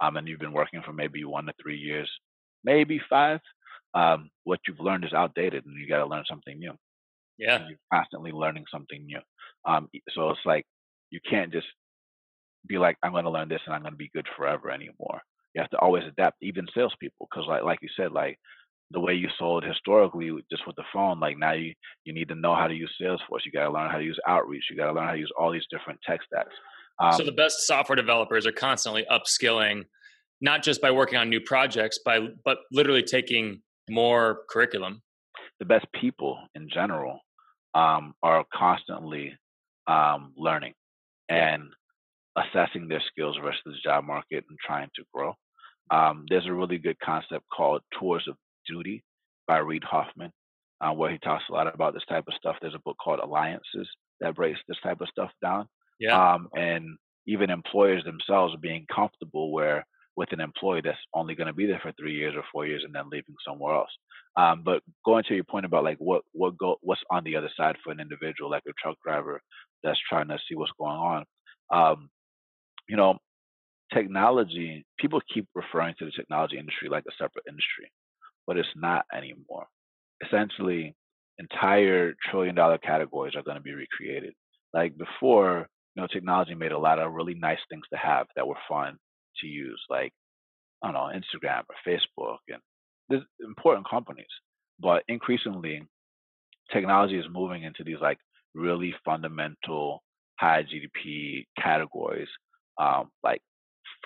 [0.00, 2.10] um, and you've been working for maybe one to three years,
[2.64, 3.40] maybe five,
[3.94, 6.72] um, what you've learned is outdated, and you got to learn something new.
[7.38, 9.20] Yeah, and you're constantly learning something new.
[9.64, 10.64] Um, so it's like
[11.10, 11.66] you can't just
[12.66, 15.20] be like, I'm going to learn this and I'm going to be good forever anymore.
[15.54, 18.38] You have to always adapt, even salespeople, because like like you said, like
[18.90, 21.74] the way you sold historically just with the phone like now you
[22.04, 24.18] you need to know how to use salesforce you got to learn how to use
[24.26, 26.54] outreach you got to learn how to use all these different tech stacks.
[27.00, 29.84] Um, so the best software developers are constantly upskilling
[30.40, 35.02] not just by working on new projects by but literally taking more curriculum.
[35.58, 37.20] The best people in general
[37.74, 39.36] um, are constantly
[39.86, 40.74] um, learning
[41.28, 41.64] and
[42.36, 45.34] assessing their skills versus the job market and trying to grow.
[45.90, 48.36] Um, there's a really good concept called tours of
[48.68, 49.02] Duty
[49.46, 50.32] by Reid Hoffman,
[50.80, 52.56] uh, where he talks a lot about this type of stuff.
[52.60, 53.88] There's a book called Alliances
[54.20, 55.66] that breaks this type of stuff down.
[56.00, 56.34] Yeah.
[56.34, 59.84] Um, and even employers themselves being comfortable where
[60.16, 62.82] with an employee that's only going to be there for three years or four years
[62.84, 63.90] and then leaving somewhere else.
[64.36, 67.50] Um, but going to your point about like what what go what's on the other
[67.56, 69.40] side for an individual, like a truck driver
[69.84, 71.24] that's trying to see what's going on.
[71.72, 72.10] Um,
[72.88, 73.18] you know,
[73.92, 74.84] technology.
[74.98, 77.90] People keep referring to the technology industry like a separate industry,
[78.48, 79.66] but it's not anymore.
[80.26, 80.96] Essentially,
[81.38, 84.32] entire trillion dollar categories are going to be recreated.
[84.72, 88.48] Like before, you know, technology made a lot of really nice things to have that
[88.48, 88.96] were fun
[89.40, 90.12] to use, like
[90.82, 92.60] I don't know, Instagram or Facebook, and
[93.10, 94.26] there's important companies.
[94.80, 95.82] But increasingly,
[96.72, 98.18] technology is moving into these like
[98.54, 100.02] really fundamental
[100.38, 102.28] high GDP categories,
[102.80, 103.42] um, like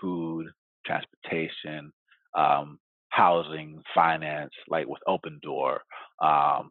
[0.00, 0.48] food,
[0.84, 1.92] transportation,
[2.36, 2.78] um,
[3.12, 5.78] housing, finance, like with Opendoor,
[6.22, 6.70] um,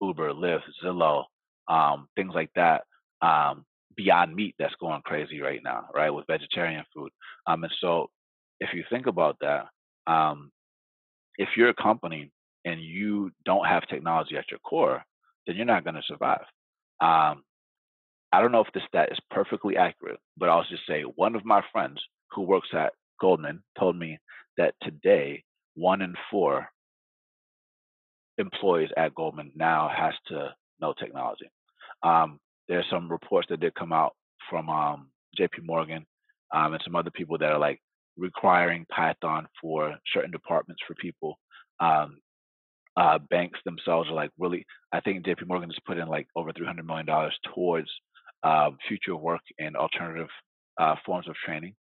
[0.00, 1.24] Uber, Lyft, Zillow,
[1.68, 2.82] um, things like that.
[3.22, 3.64] Um,
[3.96, 7.10] Beyond Meat that's going crazy right now, right, with vegetarian food.
[7.46, 8.08] Um, and so,
[8.60, 9.66] if you think about that,
[10.06, 10.50] um,
[11.36, 12.30] if you're a company
[12.64, 15.02] and you don't have technology at your core,
[15.46, 16.44] then you're not going to survive.
[17.00, 17.42] Um,
[18.32, 21.44] I don't know if this stat is perfectly accurate, but I'll just say one of
[21.44, 22.00] my friends
[22.32, 24.18] who works at Goldman told me
[24.58, 25.42] that today
[25.78, 26.68] one in four
[28.38, 31.50] employees at Goldman now has to know technology.
[32.02, 32.38] Um,
[32.68, 34.14] there's some reports that did come out
[34.50, 35.62] from um, J.P.
[35.64, 36.06] Morgan
[36.54, 37.80] um, and some other people that are like
[38.16, 41.38] requiring Python for certain departments for people.
[41.80, 42.18] Um,
[42.96, 44.66] uh, banks themselves are like really.
[44.92, 45.44] I think J.P.
[45.46, 47.88] Morgan has put in like over 300 million dollars towards
[48.42, 50.28] uh, future work and alternative
[50.80, 51.74] uh, forms of training.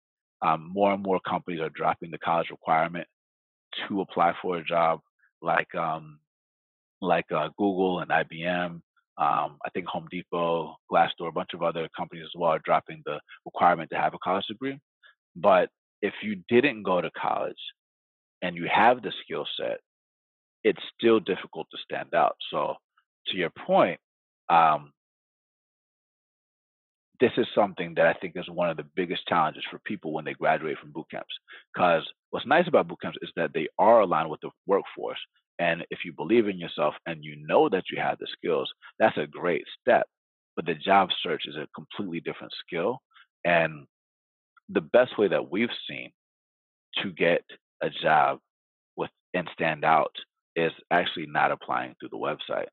[0.45, 3.07] Um, more and more companies are dropping the college requirement
[3.87, 4.99] to apply for a job
[5.41, 6.19] like um,
[7.01, 8.81] like uh, Google and IBM.
[9.19, 13.01] Um, I think Home Depot, Glassdoor, a bunch of other companies as well are dropping
[13.05, 14.79] the requirement to have a college degree.
[15.35, 15.69] But
[16.01, 17.57] if you didn't go to college
[18.43, 19.79] and you have the skill set,
[20.63, 22.35] it's still difficult to stand out.
[22.51, 22.75] So,
[23.27, 23.99] to your point,
[24.49, 24.91] um,
[27.19, 30.25] this is something that I think is one of the biggest challenges for people when
[30.25, 31.33] they graduate from boot camps.
[31.73, 35.19] Because what's nice about boot camps is that they are aligned with the workforce.
[35.59, 39.17] And if you believe in yourself and you know that you have the skills, that's
[39.17, 40.05] a great step.
[40.55, 42.99] But the job search is a completely different skill.
[43.45, 43.87] And
[44.69, 46.11] the best way that we've seen
[47.01, 47.43] to get
[47.81, 48.39] a job
[48.95, 50.11] with and stand out
[50.55, 52.67] is actually not applying through the website.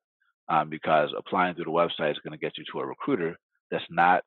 [0.51, 3.39] Um, because applying through the website is going to get you to a recruiter
[3.71, 4.23] that's not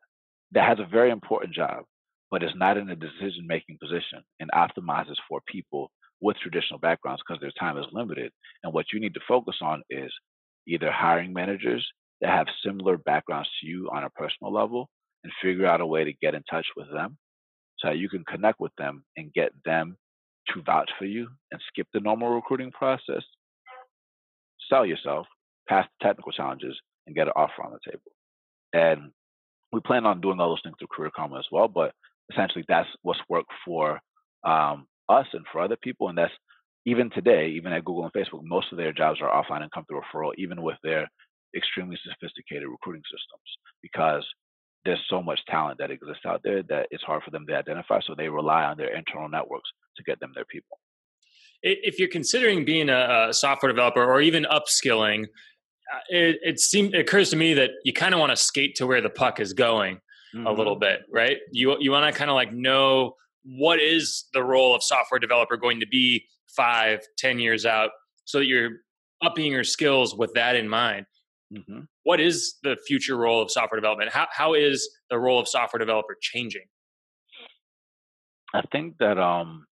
[0.52, 1.84] that has a very important job,
[2.32, 7.22] but is not in a decision making position and optimizes for people with traditional backgrounds
[7.28, 8.32] because their time is limited.
[8.64, 10.12] And what you need to focus on is
[10.68, 11.88] either hiring managers
[12.22, 14.90] that have similar backgrounds to you on a personal level
[15.24, 17.18] and figure out a way to get in touch with them
[17.80, 19.98] so you can connect with them and get them
[20.54, 23.24] to vouch for you and skip the normal recruiting process,
[24.70, 25.28] sell yourself,
[25.68, 28.12] pass the technical challenges, and get an offer on the table.
[28.74, 29.12] And
[29.72, 31.68] we plan on doing all those things through Career Karma as well.
[31.68, 31.94] But
[32.32, 34.00] essentially, that's what's worked for
[34.44, 36.10] um, us and for other people.
[36.10, 36.34] And that's
[36.86, 39.86] even today, even at Google and Facebook, most of their jobs are offline and come
[39.86, 41.10] through referral, even with their
[41.56, 44.26] extremely sophisticated recruiting systems, because
[44.86, 48.00] there's so much talent that exists out there that it's hard for them to identify.
[48.06, 50.80] So they rely on their internal networks to get them their people.
[51.62, 55.26] If you're considering being a software developer or even upskilling,
[56.10, 58.88] it, it seems it occurs to me that you kind of want to skate to
[58.88, 59.96] where the puck is going
[60.36, 60.48] mm-hmm.
[60.48, 60.82] a little mm-hmm.
[60.82, 61.38] bit, right?
[61.52, 63.14] You you want to kind of like know
[63.44, 67.92] what is the role of software developer going to be five, ten years out,
[68.26, 68.72] so that you're
[69.24, 71.06] upping your skills with that in mind.
[71.54, 71.82] Mm-hmm.
[72.04, 74.12] What is the future role of software development?
[74.12, 76.66] How how is the role of software developer changing?
[78.54, 79.66] I think that um,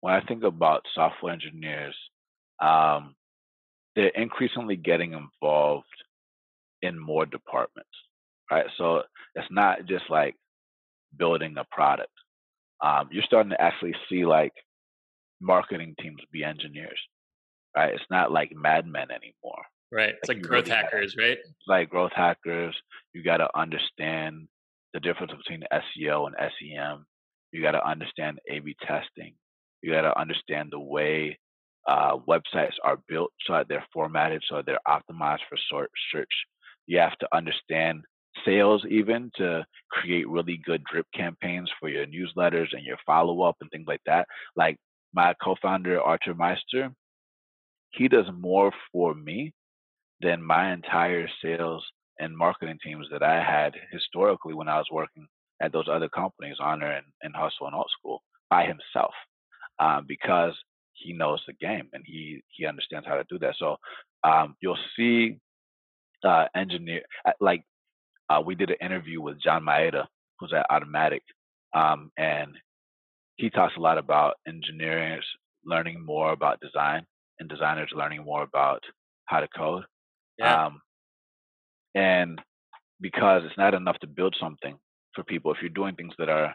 [0.00, 1.96] when I think about software engineers,
[2.62, 3.15] um,
[3.96, 5.86] they're increasingly getting involved
[6.82, 7.90] in more departments,
[8.50, 8.66] right?
[8.76, 9.02] So
[9.34, 10.36] it's not just like
[11.18, 12.10] building a product.
[12.84, 14.52] Um, you're starting to actually see like
[15.40, 17.00] marketing teams be engineers,
[17.74, 17.94] right?
[17.94, 19.62] It's not like madmen anymore.
[19.90, 20.10] Right.
[20.10, 21.38] It's like, like growth really hackers, gotta, right?
[21.66, 22.76] Like growth hackers.
[23.14, 24.46] You got to understand
[24.92, 27.06] the difference between SEO and SEM.
[27.52, 29.34] You got to understand A/B testing.
[29.82, 31.38] You got to understand the way
[31.86, 35.58] uh, websites are built so that they're formatted, so they're optimized for
[36.12, 36.30] search.
[36.86, 38.04] You have to understand
[38.44, 43.56] sales even to create really good drip campaigns for your newsletters and your follow up
[43.60, 44.26] and things like that.
[44.56, 44.76] Like
[45.14, 46.92] my co-founder Artur Meyster,
[47.90, 49.52] he does more for me
[50.20, 51.84] than my entire sales
[52.18, 55.26] and marketing teams that I had historically when I was working
[55.60, 59.14] at those other companies, Honor and, and Hustle and Alt School, by himself,
[59.78, 60.54] um, because
[60.96, 63.54] he knows the game and he he understands how to do that.
[63.58, 63.76] So
[64.24, 65.38] um, you'll see
[66.24, 67.62] uh, engineer uh, like
[68.28, 70.06] uh, we did an interview with John Maeda,
[70.38, 71.20] who's at Automattic,
[71.74, 72.52] um, and
[73.36, 75.24] he talks a lot about engineers
[75.64, 77.04] learning more about design
[77.38, 78.82] and designers learning more about
[79.26, 79.84] how to code.
[80.38, 80.66] Yeah.
[80.66, 80.80] Um,
[81.94, 82.40] and
[83.00, 84.76] because it's not enough to build something
[85.14, 86.54] for people, if you're doing things that are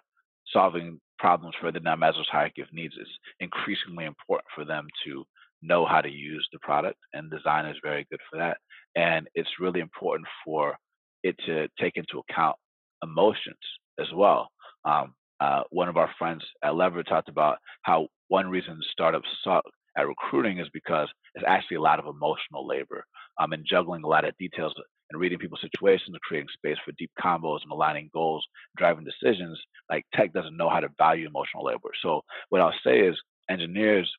[0.51, 3.09] solving problems for the Maslow's hierarchy of needs, it's
[3.39, 5.23] increasingly important for them to
[5.61, 8.57] know how to use the product, and design is very good for that.
[8.95, 10.75] And it's really important for
[11.23, 12.55] it to take into account
[13.03, 13.63] emotions
[13.99, 14.49] as well.
[14.83, 19.63] Um, uh, one of our friends at Lever talked about how one reason startups suck
[19.97, 23.03] at recruiting is because it's actually a lot of emotional labor
[23.39, 24.73] um, and juggling a lot of details
[25.11, 28.45] and reading people's situations and creating space for deep combos and aligning goals,
[28.77, 29.59] driving decisions.
[29.89, 31.91] Like tech doesn't know how to value emotional labor.
[32.01, 33.15] So what I'll say is
[33.49, 34.11] engineers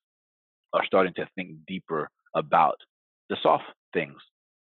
[0.73, 2.77] are starting to think deeper about
[3.29, 4.17] the soft things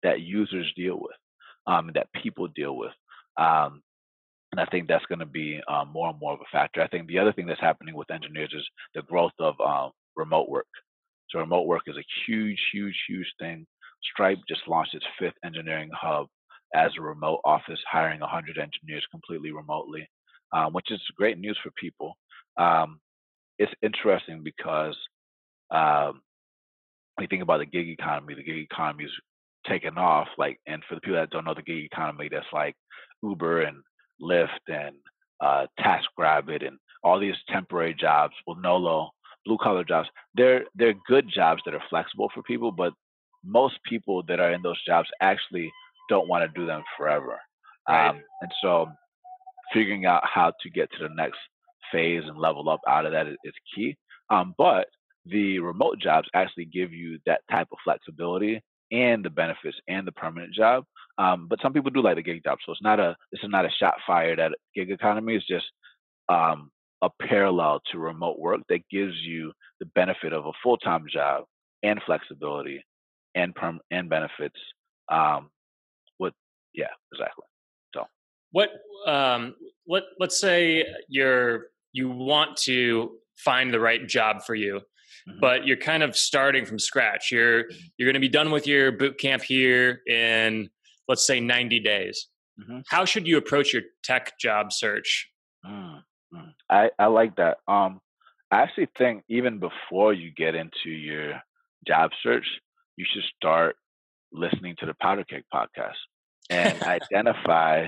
[0.04, 1.16] that users deal with,
[1.68, 2.92] um, that people deal with.
[3.38, 3.82] Um,
[4.52, 6.82] and I think that's going to be um, more and more of a factor.
[6.82, 10.50] I think the other thing that's happening with engineers is the growth of um, remote
[10.50, 10.68] work.
[11.30, 13.66] So remote work is a huge, huge, huge thing.
[14.12, 16.28] Stripe just launched its fifth engineering hub
[16.76, 20.08] as a remote office, hiring 100 engineers completely remotely,
[20.54, 22.18] um, which is great news for people.
[22.58, 23.00] Um,
[23.60, 24.98] it's interesting because
[25.72, 26.22] um,
[27.16, 29.12] when you think about the gig economy, the gig economy is
[29.68, 30.28] taken off.
[30.38, 32.76] Like, and for the people that don't know the gig economy, that's like
[33.22, 33.78] Uber and
[34.22, 34.96] Lyft and
[35.42, 38.34] uh, TaskRabbit and all these temporary jobs.
[38.48, 39.12] Well, Nolo,
[39.46, 40.10] blue collar jobs.
[40.36, 42.94] They're they're good jobs that are flexible for people, but
[43.44, 45.72] most people that are in those jobs actually
[46.10, 47.40] don't want to do them forever.
[47.88, 48.10] Right.
[48.10, 48.88] Um, and so,
[49.74, 51.38] figuring out how to get to the next
[51.92, 53.96] phase and level up out of that is, is key.
[54.30, 54.88] Um, but
[55.26, 60.12] the remote jobs actually give you that type of flexibility and the benefits and the
[60.12, 60.84] permanent job.
[61.18, 63.50] Um, but some people do like the gig job, so it's not a this is
[63.50, 65.36] not a shot fired at gig economy.
[65.36, 65.66] It's just
[66.30, 66.72] um,
[67.02, 71.44] a parallel to remote work that gives you the benefit of a full time job
[71.84, 72.84] and flexibility
[73.36, 74.60] and perm and benefits.
[75.10, 75.50] Um,
[76.20, 76.34] with
[76.74, 77.46] yeah, exactly.
[77.94, 78.06] So
[78.52, 78.70] what
[79.08, 79.56] um,
[79.88, 84.82] let let's say you're you want to find the right job for you
[85.28, 85.40] mm-hmm.
[85.40, 87.32] but you're kind of starting from scratch.
[87.32, 87.78] You're mm-hmm.
[87.98, 90.70] you're going to be done with your boot camp here in
[91.08, 92.28] let's say 90 days.
[92.60, 92.80] Mm-hmm.
[92.88, 95.30] How should you approach your tech job search?
[95.66, 96.50] Mm-hmm.
[96.70, 97.58] I I like that.
[97.68, 98.00] Um,
[98.52, 101.42] I actually think even before you get into your
[101.88, 102.46] job search,
[102.96, 103.76] you should start
[104.32, 106.00] listening to the Powderkeg podcast
[106.50, 107.88] and identify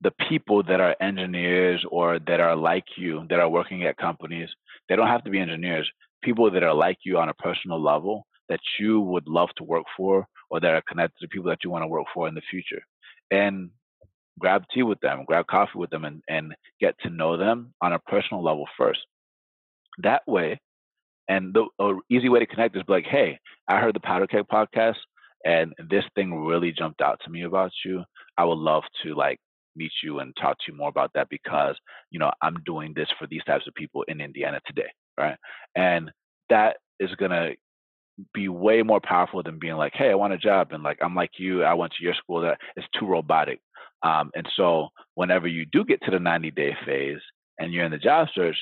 [0.00, 4.48] the people that are engineers or that are like you that are working at companies.
[4.88, 5.90] They don't have to be engineers
[6.24, 9.84] people that are like you on a personal level that you would love to work
[9.96, 12.42] for or that are connected to people that you want to work for in the
[12.50, 12.82] future.
[13.30, 13.70] And
[14.38, 17.92] grab tea with them, grab coffee with them, and, and get to know them on
[17.92, 19.00] a personal level first.
[19.98, 20.60] That way,
[21.28, 24.96] and the easy way to connect is be like, hey, I heard the Powderkeg podcast,
[25.44, 28.04] and this thing really jumped out to me about you.
[28.38, 29.38] I would love to like
[29.76, 31.76] meet you and talk to you more about that because
[32.10, 35.36] you know I'm doing this for these types of people in Indiana today right?
[35.76, 36.10] And
[36.50, 37.50] that is gonna
[38.32, 41.14] be way more powerful than being like, hey, I want a job, and like I'm
[41.14, 42.40] like you, I went to your school.
[42.42, 43.60] That it's too robotic.
[44.02, 47.20] Um, and so whenever you do get to the 90 day phase
[47.58, 48.56] and you're in the job search,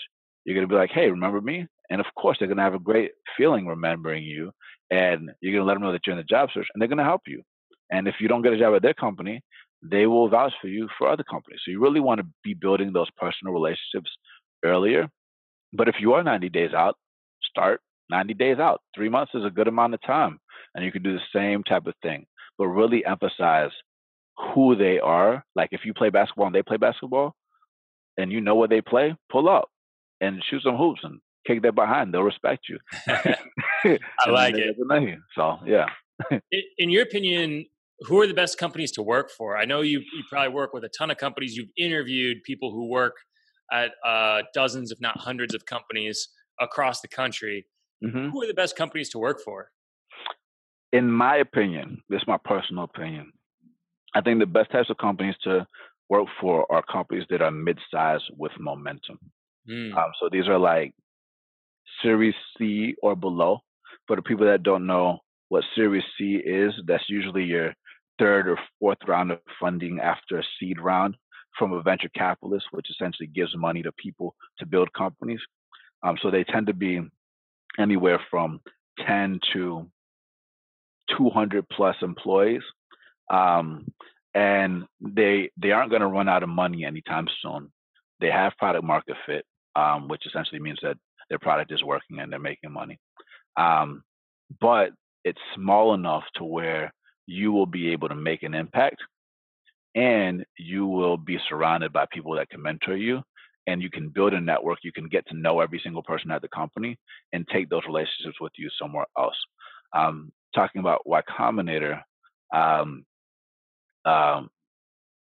[0.45, 1.67] you're gonna be like, hey, remember me?
[1.93, 4.53] And of course, they're gonna have a great feeling remembering you,
[4.90, 7.05] and you're gonna let them know that you're in the job search, and they're gonna
[7.05, 7.43] help you.
[7.93, 9.43] And if you don't get a job at their company,
[9.82, 11.62] they will vouch for you for other companies.
[11.64, 14.11] So you really want to be building those personal relationships
[14.64, 15.09] earlier
[15.74, 16.97] But if you are 90 days out,
[17.43, 18.82] start 90 days out.
[18.97, 20.40] Three months is a good amount of time.
[20.74, 22.26] And you can do the same type of thing,
[22.59, 23.72] but really emphasize
[24.55, 25.45] who they are.
[25.57, 27.34] Like if you play basketball and they play basketball
[28.18, 29.70] and you know what they play, pull up
[30.20, 32.12] and shoot some hoops and kick their behind.
[32.12, 32.78] They'll respect you.
[33.09, 33.38] I
[34.30, 34.76] like it.
[35.34, 35.86] So, yeah.
[36.78, 37.66] In your opinion,
[38.01, 39.57] who are the best companies to work for?
[39.57, 41.57] I know you you probably work with a ton of companies.
[41.57, 43.14] You've interviewed people who work
[43.72, 46.28] at uh, dozens, if not hundreds, of companies
[46.61, 47.66] across the country.
[48.05, 48.30] Mm-hmm.
[48.30, 49.68] Who are the best companies to work for?
[50.93, 53.32] In my opinion, this is my personal opinion.
[54.14, 55.66] I think the best types of companies to
[56.11, 59.18] work for are companies that are mid-sized with momentum.
[59.68, 59.97] Mm.
[59.97, 60.93] Um, so these are like
[62.03, 63.61] Series C or below.
[64.07, 65.18] For the people that don't know
[65.49, 67.74] what Series C is, that's usually your
[68.18, 71.16] third or fourth round of funding after a seed round
[71.59, 75.41] from a venture capitalist, which essentially gives money to people to build companies.
[76.03, 77.01] Um, so they tend to be
[77.78, 78.61] anywhere from
[79.07, 79.87] 10 to
[81.16, 82.62] 200 plus employees.
[83.30, 83.87] Um,
[84.35, 87.70] and they they aren't going to run out of money anytime soon.
[88.20, 89.45] They have product market fit,
[89.76, 90.97] um, which essentially means that
[91.29, 92.99] their product is working and they're making money.
[93.57, 94.03] Um,
[94.61, 94.91] but
[95.25, 96.93] it's small enough to where
[97.27, 98.97] you will be able to make an impact
[99.95, 103.23] and you will be surrounded by people that can mentor you
[103.66, 106.43] and you can build a network you can get to know every single person at
[106.43, 106.99] the company
[107.33, 109.37] and take those relationships with you somewhere else
[109.95, 112.01] um, talking about y combinator
[112.55, 113.05] um,
[114.05, 114.51] um,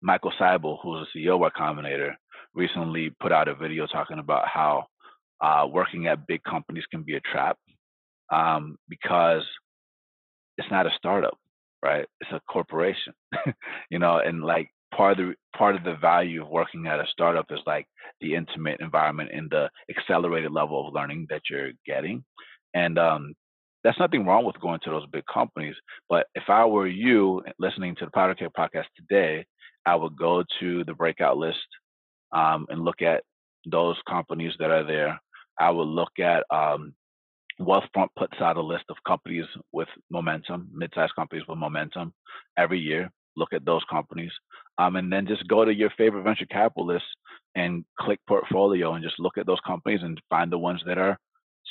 [0.02, 2.14] michael seibel who's the ceo of y combinator
[2.54, 4.86] recently put out a video talking about how
[5.46, 7.58] uh, working at big companies can be a trap
[8.32, 9.44] um, because
[10.58, 11.38] it's not a startup
[11.86, 12.06] right?
[12.20, 13.14] It's a corporation,
[13.92, 17.06] you know, and like part of the part of the value of working at a
[17.12, 17.86] startup is like
[18.22, 22.24] the intimate environment and the accelerated level of learning that you're getting,
[22.74, 23.34] and um,
[23.84, 25.76] that's nothing wrong with going to those big companies.
[26.10, 29.46] But if I were you listening to the Powderkeg podcast today,
[29.86, 31.68] I would go to the breakout list
[32.32, 33.24] um, and look at
[33.70, 35.20] those companies that are there.
[35.60, 36.94] I would look at um,
[37.60, 42.14] Wealthfront puts out a list of companies with momentum, mid-sized companies with momentum
[42.58, 43.10] every year.
[43.38, 44.32] Look at those companies,
[44.78, 47.08] um, and then just go to your favorite venture capitalists
[47.56, 51.18] and click portfolio and just look at those companies and find the ones that are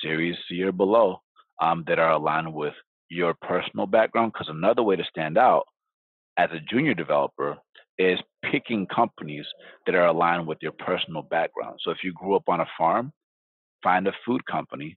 [0.02, 1.20] Series C or below
[1.60, 2.74] um, that are aligned with
[3.08, 4.32] your personal background.
[4.32, 5.64] Because another way to stand out
[6.36, 7.56] as a junior developer
[7.98, 8.18] is
[8.50, 9.46] picking companies
[9.86, 11.78] that are aligned with your personal background.
[11.82, 13.12] So if you grew up on a farm,
[13.84, 14.96] find a food company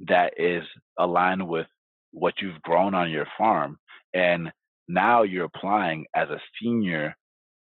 [0.00, 0.62] that is
[0.98, 1.66] aligned with
[2.12, 3.78] what you've grown on your farm
[4.12, 4.50] and
[4.88, 7.14] now you're applying as a senior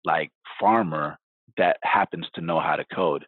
[0.05, 0.31] like
[0.61, 1.19] farmer
[1.57, 3.25] that happens to know how to code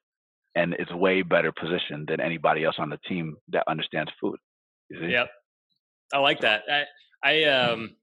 [0.55, 4.39] and is way better positioned than anybody else on the team that understands food.
[4.91, 5.29] Yep.
[6.13, 6.63] I like that.
[6.71, 6.85] I,
[7.25, 7.97] I um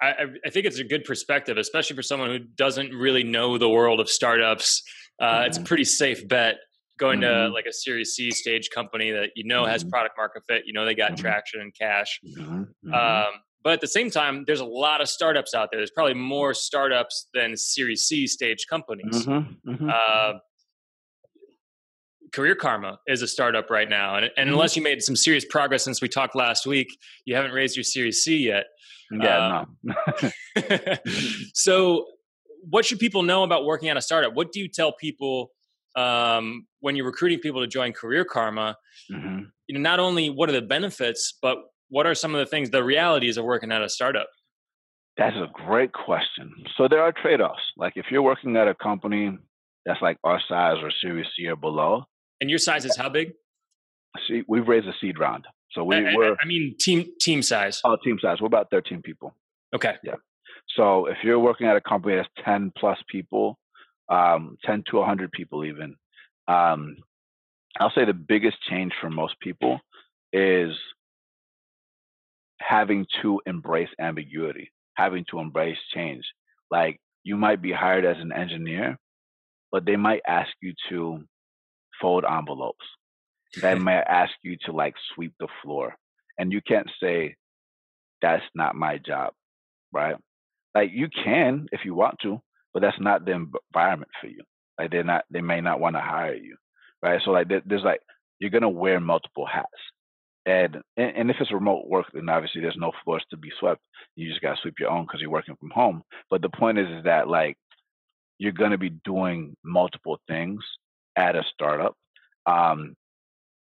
[0.00, 3.68] I, I think it's a good perspective, especially for someone who doesn't really know the
[3.68, 4.82] world of startups.
[5.18, 5.46] Uh, mm-hmm.
[5.46, 6.56] It's a pretty safe bet
[6.98, 7.48] going mm-hmm.
[7.48, 9.72] to like a Series C stage company that you know mm-hmm.
[9.72, 11.22] has product market fit, you know they got mm-hmm.
[11.22, 12.20] traction and cash.
[12.26, 12.62] Mm-hmm.
[12.62, 12.94] Mm-hmm.
[12.94, 15.80] Um, but at the same time, there's a lot of startups out there.
[15.80, 19.26] There's probably more startups than Series C stage companies.
[19.26, 20.34] Uh,
[22.32, 25.82] Career Karma is a startup right now, and, and unless you made some serious progress
[25.82, 28.66] since we talked last week, you haven't raised your Series C yet.
[29.10, 29.94] Yeah, um, no.
[31.54, 32.06] so,
[32.68, 34.34] what should people know about working at a startup?
[34.34, 35.50] What do you tell people
[35.96, 38.76] um, when you're recruiting people to join Career Karma,
[39.10, 39.44] mm-hmm.
[39.66, 42.70] you know, not only what are the benefits, but what are some of the things,
[42.70, 44.28] the realities of working at a startup?
[45.16, 46.52] That's a great question.
[46.76, 47.62] So there are trade-offs.
[47.76, 49.38] Like if you're working at a company
[49.86, 52.04] that's like our size or Series C or below.
[52.40, 53.32] And your size is how big?
[54.28, 55.46] See, we've raised a seed round.
[55.70, 56.36] So we I, were.
[56.40, 57.80] I mean, team team size.
[57.84, 58.40] Oh, team size.
[58.40, 59.34] We're about 13 people.
[59.74, 59.94] Okay.
[60.02, 60.14] Yeah.
[60.76, 63.58] So if you're working at a company that's 10 plus people,
[64.08, 65.96] um, 10 to 100 people even.
[66.48, 66.96] Um,
[67.78, 69.80] I'll say the biggest change for most people
[70.32, 70.72] is
[72.60, 76.24] having to embrace ambiguity, having to embrace change.
[76.70, 78.98] Like you might be hired as an engineer,
[79.70, 81.24] but they might ask you to
[82.00, 82.84] fold envelopes.
[83.60, 85.94] They might ask you to like sweep the floor.
[86.38, 87.36] And you can't say,
[88.22, 89.32] that's not my job,
[89.92, 90.16] right?
[90.74, 92.40] Like you can if you want to,
[92.76, 94.42] but that's not the environment for you.
[94.78, 96.58] Like they're not, they may not want to hire you,
[97.02, 97.18] right?
[97.24, 98.00] So like there's like
[98.38, 99.70] you're gonna wear multiple hats,
[100.44, 103.80] and and if it's remote work, then obviously there's no floors to be swept.
[104.14, 106.02] You just gotta sweep your own because you're working from home.
[106.28, 107.56] But the point is, is that like
[108.36, 110.60] you're gonna be doing multiple things
[111.16, 111.94] at a startup.
[112.44, 112.94] Um,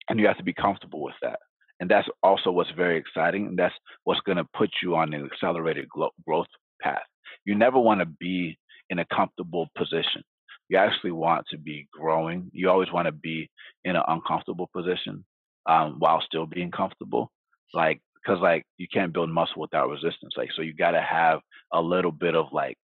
[0.08, 1.38] and you have to be comfortable with that.
[1.78, 3.46] And that's also what's very exciting.
[3.46, 6.48] And that's what's to put you on an accelerated growth
[6.82, 7.02] path.
[7.44, 8.58] You never want to be
[8.90, 10.22] in a comfortable position.
[10.68, 12.50] You actually want to be growing.
[12.52, 13.50] You always want to be
[13.84, 15.24] in an uncomfortable position
[15.66, 17.30] um, while still being comfortable.
[17.72, 20.34] Like, because like you can't build muscle without resistance.
[20.36, 21.40] Like, so you got to have
[21.72, 22.76] a little bit of like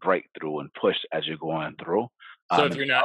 [0.00, 2.06] breakthrough and push as you're going through.
[2.54, 3.04] So um, if you're not,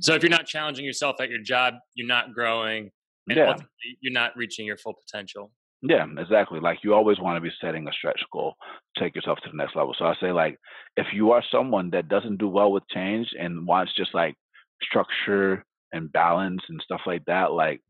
[0.00, 2.90] so if you're not challenging yourself at your job, you're not growing,
[3.28, 3.56] and yeah.
[4.00, 5.52] you're not reaching your full potential.
[5.86, 6.60] Yeah, exactly.
[6.60, 8.54] Like you always want to be setting a stretch goal,
[8.98, 9.94] take yourself to the next level.
[9.98, 10.58] So I say like
[10.96, 14.34] if you are someone that doesn't do well with change and wants just like
[14.82, 17.82] structure and balance and stuff like that, like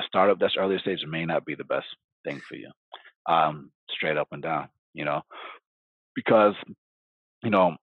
[0.00, 1.86] a startup that's earlier stage may not be the best
[2.24, 2.70] thing for you.
[3.28, 5.22] Um, straight up and down, you know.
[6.14, 6.54] Because,
[7.44, 7.76] you know,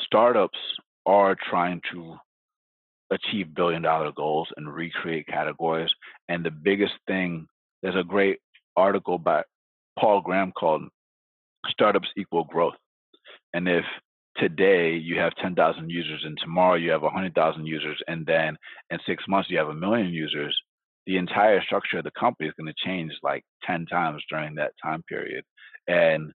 [0.00, 0.58] startups
[1.06, 2.16] are trying to
[3.10, 5.90] achieve billion dollar goals and recreate categories.
[6.28, 7.46] And the biggest thing
[7.82, 8.38] there's a great
[8.76, 9.42] article by
[9.98, 10.84] Paul Graham called
[11.68, 12.74] Startups Equal Growth.
[13.52, 13.84] And if
[14.36, 18.56] today you have 10,000 users and tomorrow you have 100,000 users and then
[18.90, 20.56] in six months you have a million users,
[21.06, 24.72] the entire structure of the company is going to change like 10 times during that
[24.82, 25.44] time period.
[25.88, 26.32] And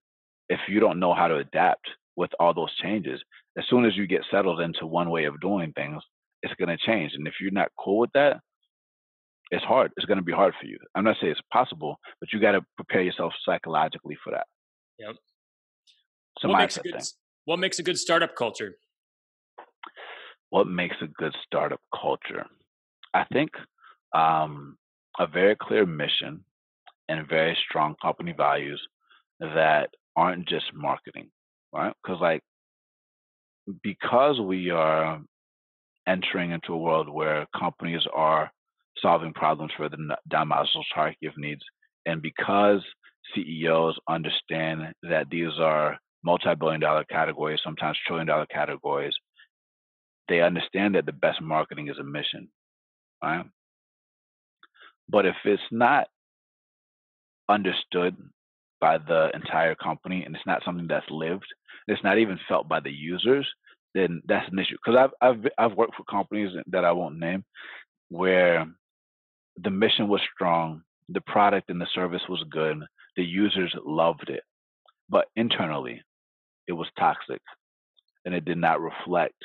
[0.49, 3.21] if you don't know how to adapt with all those changes,
[3.57, 6.01] as soon as you get settled into one way of doing things,
[6.43, 7.13] it's going to change.
[7.15, 8.41] And if you're not cool with that,
[9.51, 9.91] it's hard.
[9.97, 10.77] It's going to be hard for you.
[10.95, 14.47] I'm not saying it's possible, but you got to prepare yourself psychologically for that.
[14.99, 15.15] Yep.
[16.39, 17.01] So what makes, a good, thing.
[17.45, 18.75] what makes a good startup culture?
[20.49, 22.45] What makes a good startup culture?
[23.13, 23.51] I think
[24.13, 24.77] um,
[25.19, 26.43] a very clear mission
[27.07, 28.81] and very strong company values
[29.39, 31.29] that aren't just marketing,
[31.73, 31.93] right?
[32.03, 32.41] Because like
[33.83, 35.21] because we are
[36.07, 38.51] entering into a world where companies are
[39.05, 39.97] solving problems for the
[40.33, 41.61] Maslow's hierarchy of needs.
[42.07, 42.81] And because
[43.33, 49.13] CEOs understand that these are multi-billion dollar categories, sometimes trillion dollar categories,
[50.27, 52.47] they understand that the best marketing is a mission,
[53.23, 53.45] right?
[55.07, 56.07] But if it's not
[57.47, 58.15] understood
[58.81, 61.45] by the entire company and it's not something that's lived,
[61.87, 63.47] it's not even felt by the users,
[63.93, 64.77] then that's an issue.
[64.83, 67.45] Because I've I've I've worked for companies that I won't name
[68.09, 68.65] where
[69.57, 72.79] the mission was strong, the product and the service was good,
[73.15, 74.43] the users loved it.
[75.09, 76.01] But internally,
[76.67, 77.41] it was toxic
[78.25, 79.35] and it did not reflect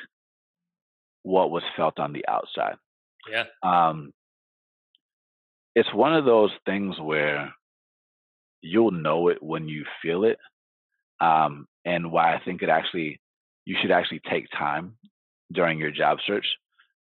[1.22, 2.76] what was felt on the outside.
[3.30, 3.44] Yeah.
[3.62, 4.12] Um,
[5.74, 7.52] it's one of those things where
[8.62, 10.38] you'll know it when you feel it.
[11.20, 13.20] Um, and why I think it actually,
[13.66, 14.96] you should actually take time
[15.52, 16.46] during your job search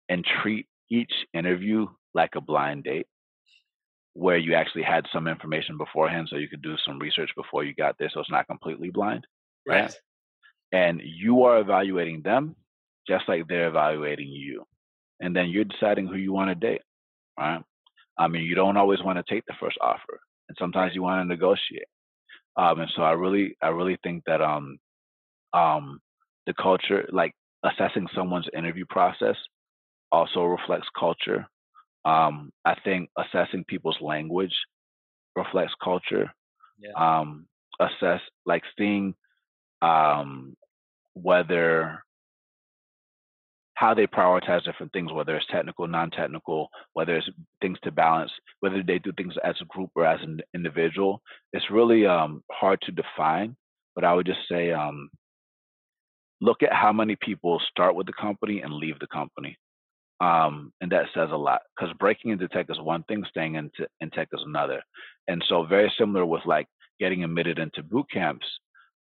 [0.09, 3.07] and treat each interview like a blind date
[4.13, 7.73] where you actually had some information beforehand so you could do some research before you
[7.73, 9.25] got there so it's not completely blind
[9.67, 9.95] right, right?
[10.71, 12.55] and you are evaluating them
[13.07, 14.63] just like they're evaluating you.
[15.19, 16.81] And then you're deciding who you want to date
[17.39, 17.61] right?
[18.17, 21.23] I mean you don't always want to take the first offer and sometimes you want
[21.23, 21.87] to negotiate.
[22.57, 24.77] Um, and so i really i really think that um
[25.53, 25.99] um
[26.45, 27.33] the culture like
[27.63, 29.35] assessing someone's interview process
[30.11, 31.45] also reflects culture
[32.05, 34.53] um, I think assessing people's language
[35.35, 36.31] reflects culture.
[36.79, 36.91] Yeah.
[36.97, 37.45] Um,
[37.79, 39.15] assess like seeing
[39.81, 40.55] um,
[41.13, 42.03] whether
[43.79, 47.29] how they prioritize different things, whether it's technical, non-technical, whether it's
[47.61, 51.21] things to balance, whether they do things as a group or as an individual.
[51.53, 53.55] It's really um, hard to define,
[53.95, 55.09] but I would just say um,
[56.41, 59.57] look at how many people start with the company and leave the company.
[60.21, 63.87] Um, and that says a lot because breaking into tech is one thing, staying into
[64.01, 64.81] in tech is another.
[65.27, 66.67] And so, very similar with like
[66.99, 68.45] getting admitted into boot camps,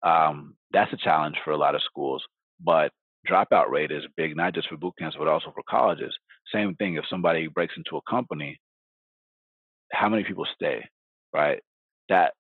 [0.04, 2.24] um, that's a challenge for a lot of schools.
[2.62, 2.92] But
[3.30, 6.14] dropout rate is big, not just for boot camps, but also for colleges.
[6.54, 8.60] Same thing if somebody breaks into a company,
[9.92, 10.86] how many people stay,
[11.34, 11.62] right?
[12.10, 12.34] That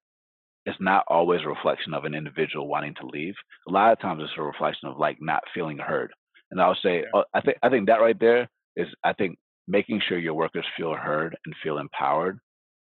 [0.65, 3.36] is not always a reflection of an individual wanting to leave.
[3.67, 6.11] A lot of times it's a reflection of like not feeling heard.
[6.51, 7.19] And I'll say, yeah.
[7.19, 10.65] uh, I think I think that right there is I think making sure your workers
[10.78, 12.39] feel heard and feel empowered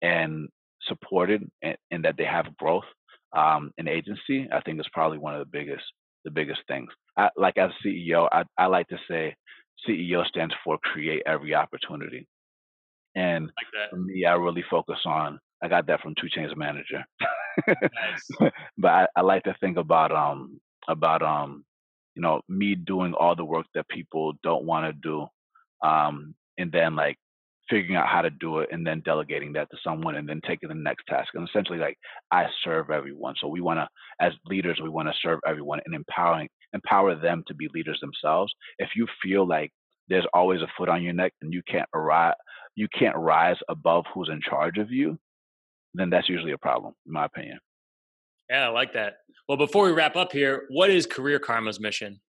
[0.02, 0.48] and
[0.82, 2.84] supported and, and that they have growth
[3.36, 5.84] um, in agency, I think is probably one of the biggest
[6.24, 6.90] the biggest things.
[7.16, 9.34] I, like as CEO, I, I like to say
[9.88, 12.26] CEO stands for create every opportunity.
[13.14, 15.38] And like for me, I really focus on.
[15.62, 17.04] I got that from 2 Chainz Manager.
[17.68, 18.52] nice.
[18.78, 21.64] but I, I, like to think about um about um
[22.14, 25.26] you know me doing all the work that people don't want to do
[25.82, 27.16] um, and then like
[27.70, 30.70] figuring out how to do it and then delegating that to someone and then taking
[30.70, 31.28] the next task.
[31.34, 31.98] And essentially like
[32.30, 33.34] I serve everyone.
[33.38, 33.88] So we want to
[34.20, 38.52] as leaders we want to serve everyone and empowering empower them to be leaders themselves.
[38.78, 39.70] If you feel like
[40.08, 42.34] there's always a foot on your neck and you can't arrive
[42.78, 45.18] you can't rise above who's in charge of you,
[45.94, 47.58] then that's usually a problem, in my opinion.
[48.48, 49.14] Yeah, I like that.
[49.48, 52.20] Well, before we wrap up here, what is Career Karma's mission?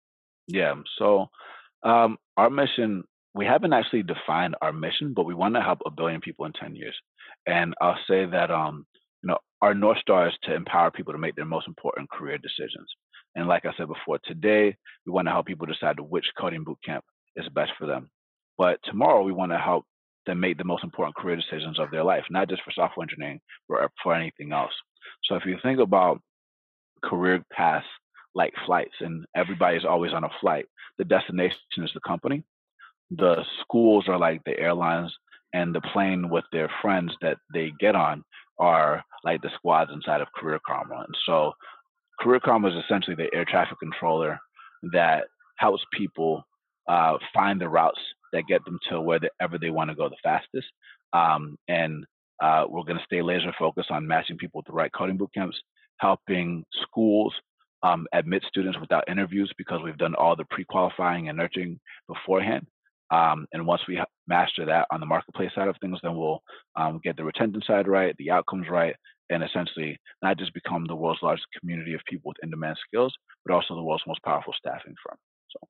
[0.47, 1.27] Yeah, so
[1.83, 3.03] um, our mission,
[3.33, 6.53] we haven't actually defined our mission, but we want to help a billion people in
[6.53, 6.95] 10 years.
[7.47, 8.85] And I'll say that, um,
[9.23, 12.37] you know, our North Star is to empower people to make their most important career
[12.37, 12.89] decisions.
[13.35, 14.75] And like I said before, today
[15.05, 17.01] we want to help people decide which coding bootcamp
[17.35, 18.09] is best for them.
[18.57, 19.85] But tomorrow we want to help
[20.25, 23.39] them make the most important career decisions of their life, not just for software engineering,
[23.67, 24.73] but for anything else.
[25.23, 26.21] So if you think about
[27.03, 27.85] career paths
[28.35, 30.65] like flights, and everybody's always on a flight,
[30.97, 32.43] the destination is the company.
[33.11, 35.13] The schools are like the airlines,
[35.53, 38.23] and the plane with their friends that they get on
[38.59, 40.95] are like the squads inside of Career Karma.
[41.07, 41.53] And so
[42.19, 44.37] Career Karma is essentially the air traffic controller
[44.93, 45.25] that
[45.57, 46.43] helps people
[46.87, 47.99] uh, find the routes
[48.33, 50.67] that get them to wherever they want to go the fastest.
[51.13, 52.05] Um, and
[52.41, 55.31] uh, we're going to stay laser focused on matching people with the right coding boot
[55.33, 55.59] camps,
[55.97, 57.33] helping schools
[57.81, 62.67] um, admit students without interviews because we've done all the pre-qualifying and nurturing beforehand.
[63.11, 66.41] Um, and once we master that on the marketplace side of things, then we'll
[66.75, 68.95] um, get the retention side right, the outcomes right,
[69.29, 73.13] and essentially not just become the world's largest community of people with in-demand skills,
[73.45, 75.17] but also the world's most powerful staffing firm.
[75.49, 75.67] So,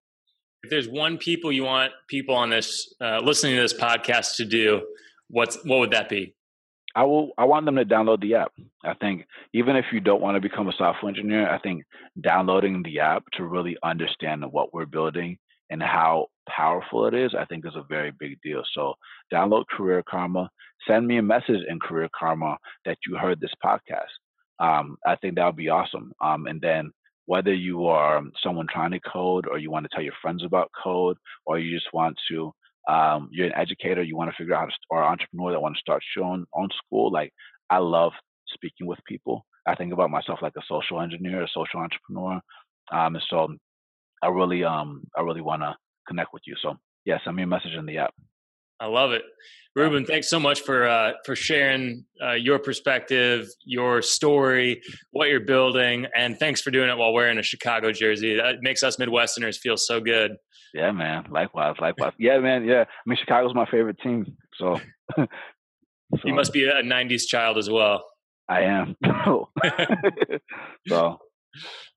[0.63, 4.45] if there's one people you want people on this uh, listening to this podcast to
[4.45, 4.85] do,
[5.29, 6.35] what's what would that be?
[6.95, 7.31] I will.
[7.37, 8.51] I want them to download the app.
[8.83, 11.83] I think even if you don't want to become a software engineer, I think
[12.19, 15.37] downloading the app to really understand what we're building
[15.69, 18.63] and how powerful it is, I think is a very big deal.
[18.73, 18.95] So
[19.33, 20.49] download Career Karma.
[20.87, 24.13] Send me a message in Career Karma that you heard this podcast.
[24.59, 26.11] Um, I think that would be awesome.
[26.21, 26.91] Um, and then
[27.25, 30.71] whether you are someone trying to code or you want to tell your friends about
[30.83, 32.53] code or you just want to
[32.89, 35.75] um, you're an educator, you want to figure out how to, or entrepreneur that want
[35.75, 37.11] to start own, own school.
[37.11, 37.31] Like
[37.69, 38.13] I love
[38.47, 39.45] speaking with people.
[39.67, 42.41] I think about myself like a social engineer, a social entrepreneur.
[42.91, 43.55] Um, and so
[44.21, 45.75] I really, um, I really want to
[46.07, 46.55] connect with you.
[46.61, 48.13] So yeah, send me a message in the app.
[48.81, 49.23] I love it,
[49.75, 50.05] Ruben.
[50.05, 56.05] Thanks so much for uh, for sharing uh, your perspective, your story, what you're building,
[56.15, 58.37] and thanks for doing it while wearing a Chicago jersey.
[58.37, 60.31] That makes us Midwesterners feel so good.
[60.73, 61.25] Yeah, man.
[61.29, 62.13] Likewise, likewise.
[62.17, 62.63] yeah, man.
[62.63, 64.37] Yeah, I mean Chicago's my favorite team.
[64.57, 64.79] So,
[65.17, 65.27] so.
[66.23, 68.05] you must be a '90s child as well.
[68.47, 68.95] I am.
[70.87, 71.19] so,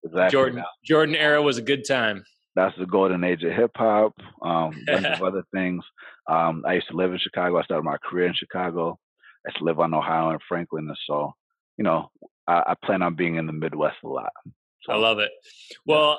[0.04, 0.30] exactly.
[0.30, 2.24] Jordan Jordan era was a good time
[2.54, 5.82] that's the golden age of hip hop, um, bunch of other things.
[6.28, 7.58] Um, I used to live in Chicago.
[7.58, 8.98] I started my career in Chicago.
[9.46, 11.32] I used to live on Ohio and Franklin, and so
[11.78, 12.10] you know,
[12.46, 14.32] I, I plan on being in the Midwest a lot.
[14.88, 15.30] I love it.
[15.86, 16.18] Well,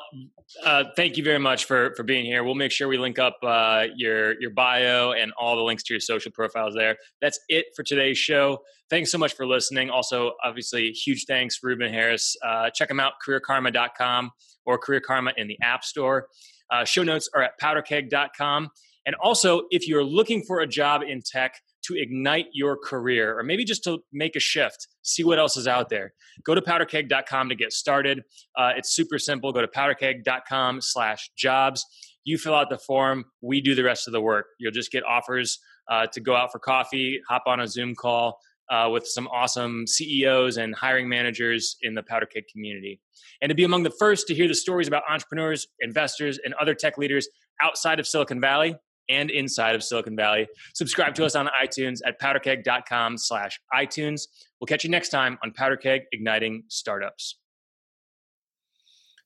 [0.63, 2.43] uh, thank you very much for for being here.
[2.43, 5.93] We'll make sure we link up uh, your your bio and all the links to
[5.93, 6.97] your social profiles there.
[7.21, 8.59] That's it for today's show.
[8.89, 9.89] Thanks so much for listening.
[9.89, 12.37] Also, obviously, huge thanks, Ruben Harris.
[12.43, 14.31] Uh, check them out, careerkarma.com
[14.65, 16.27] or Career Karma in the App Store.
[16.69, 18.69] Uh, show notes are at powderkeg.com.
[19.05, 23.43] And also, if you're looking for a job in tech, to ignite your career or
[23.43, 26.13] maybe just to make a shift see what else is out there.
[26.45, 28.21] Go to powderkeg.com to get started.
[28.57, 29.51] Uh, it's super simple.
[29.51, 31.85] Go to powderkeg.com slash jobs.
[32.23, 33.25] You fill out the form.
[33.41, 34.45] We do the rest of the work.
[34.59, 35.59] You'll just get offers
[35.89, 39.85] uh, to go out for coffee hop on a zoom call uh, with some awesome
[39.85, 42.99] CEOs and hiring managers in the Powderkeg community.
[43.41, 46.73] And to be among the first to hear the stories about entrepreneurs, investors, and other
[46.73, 47.27] tech leaders
[47.61, 48.75] outside of Silicon Valley,
[49.09, 50.47] and inside of Silicon Valley.
[50.73, 54.27] Subscribe to us on iTunes at powderkeg.com slash iTunes.
[54.59, 57.37] We'll catch you next time on Powderkeg Igniting Startups.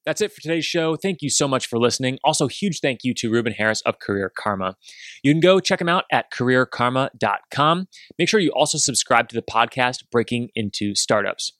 [0.07, 0.95] That's it for today's show.
[0.95, 2.17] Thank you so much for listening.
[2.23, 4.77] Also, huge thank you to Ruben Harris of Career Karma.
[5.21, 7.87] You can go check him out at careerkarma.com.
[8.17, 11.56] Make sure you also subscribe to the podcast Breaking into Startups.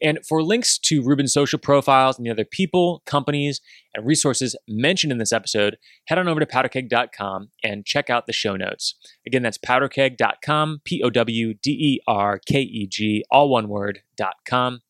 [0.00, 3.60] And for links to Ruben's social profiles and the other people, companies,
[3.94, 8.32] and resources mentioned in this episode, head on over to powderkeg.com and check out the
[8.32, 8.94] show notes.
[9.26, 14.00] Again, that's powderkeg.com, P O W D E R K E G, all one word,
[14.46, 14.80] .com.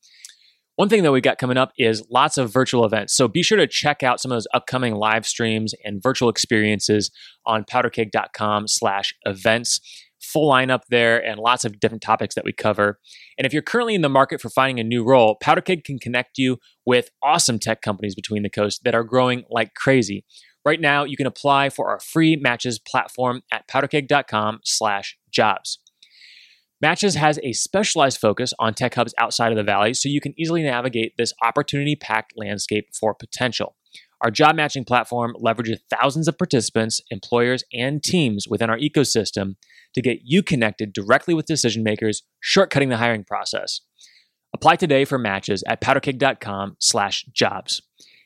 [0.77, 3.15] One thing that we've got coming up is lots of virtual events.
[3.17, 7.13] So be sure to check out some of those upcoming live streams and virtual experiences
[7.47, 9.81] on powderkeg.com slash events
[10.35, 12.99] full lineup there and lots of different topics that we cover.
[13.39, 16.37] And if you're currently in the market for finding a new role, Powderkeg can connect
[16.37, 20.27] you with awesome tech companies between the coast that are growing like crazy.
[20.65, 25.79] Right now, you can apply for our free matches platform at powderkeg.com slash jobs.
[26.81, 30.35] Matches has a specialized focus on tech hubs outside of the Valley, so you can
[30.39, 33.77] easily navigate this opportunity packed landscape for potential.
[34.25, 39.57] Our job matching platform leverages thousands of participants, employers, and teams within our ecosystem
[39.95, 43.83] to get you connected directly with decision makers, shortcutting the hiring process.
[44.55, 47.83] Apply today for matches at powderkeg.com slash jobs.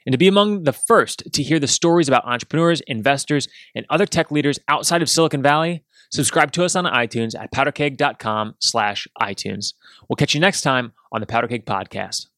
[0.06, 4.06] And to be among the first to hear the stories about entrepreneurs, investors, and other
[4.06, 9.74] tech leaders outside of Silicon Valley, Subscribe to us on iTunes at powderkeg.com slash iTunes.
[10.08, 12.28] We'll catch you next time on the Powderkeg Podcast.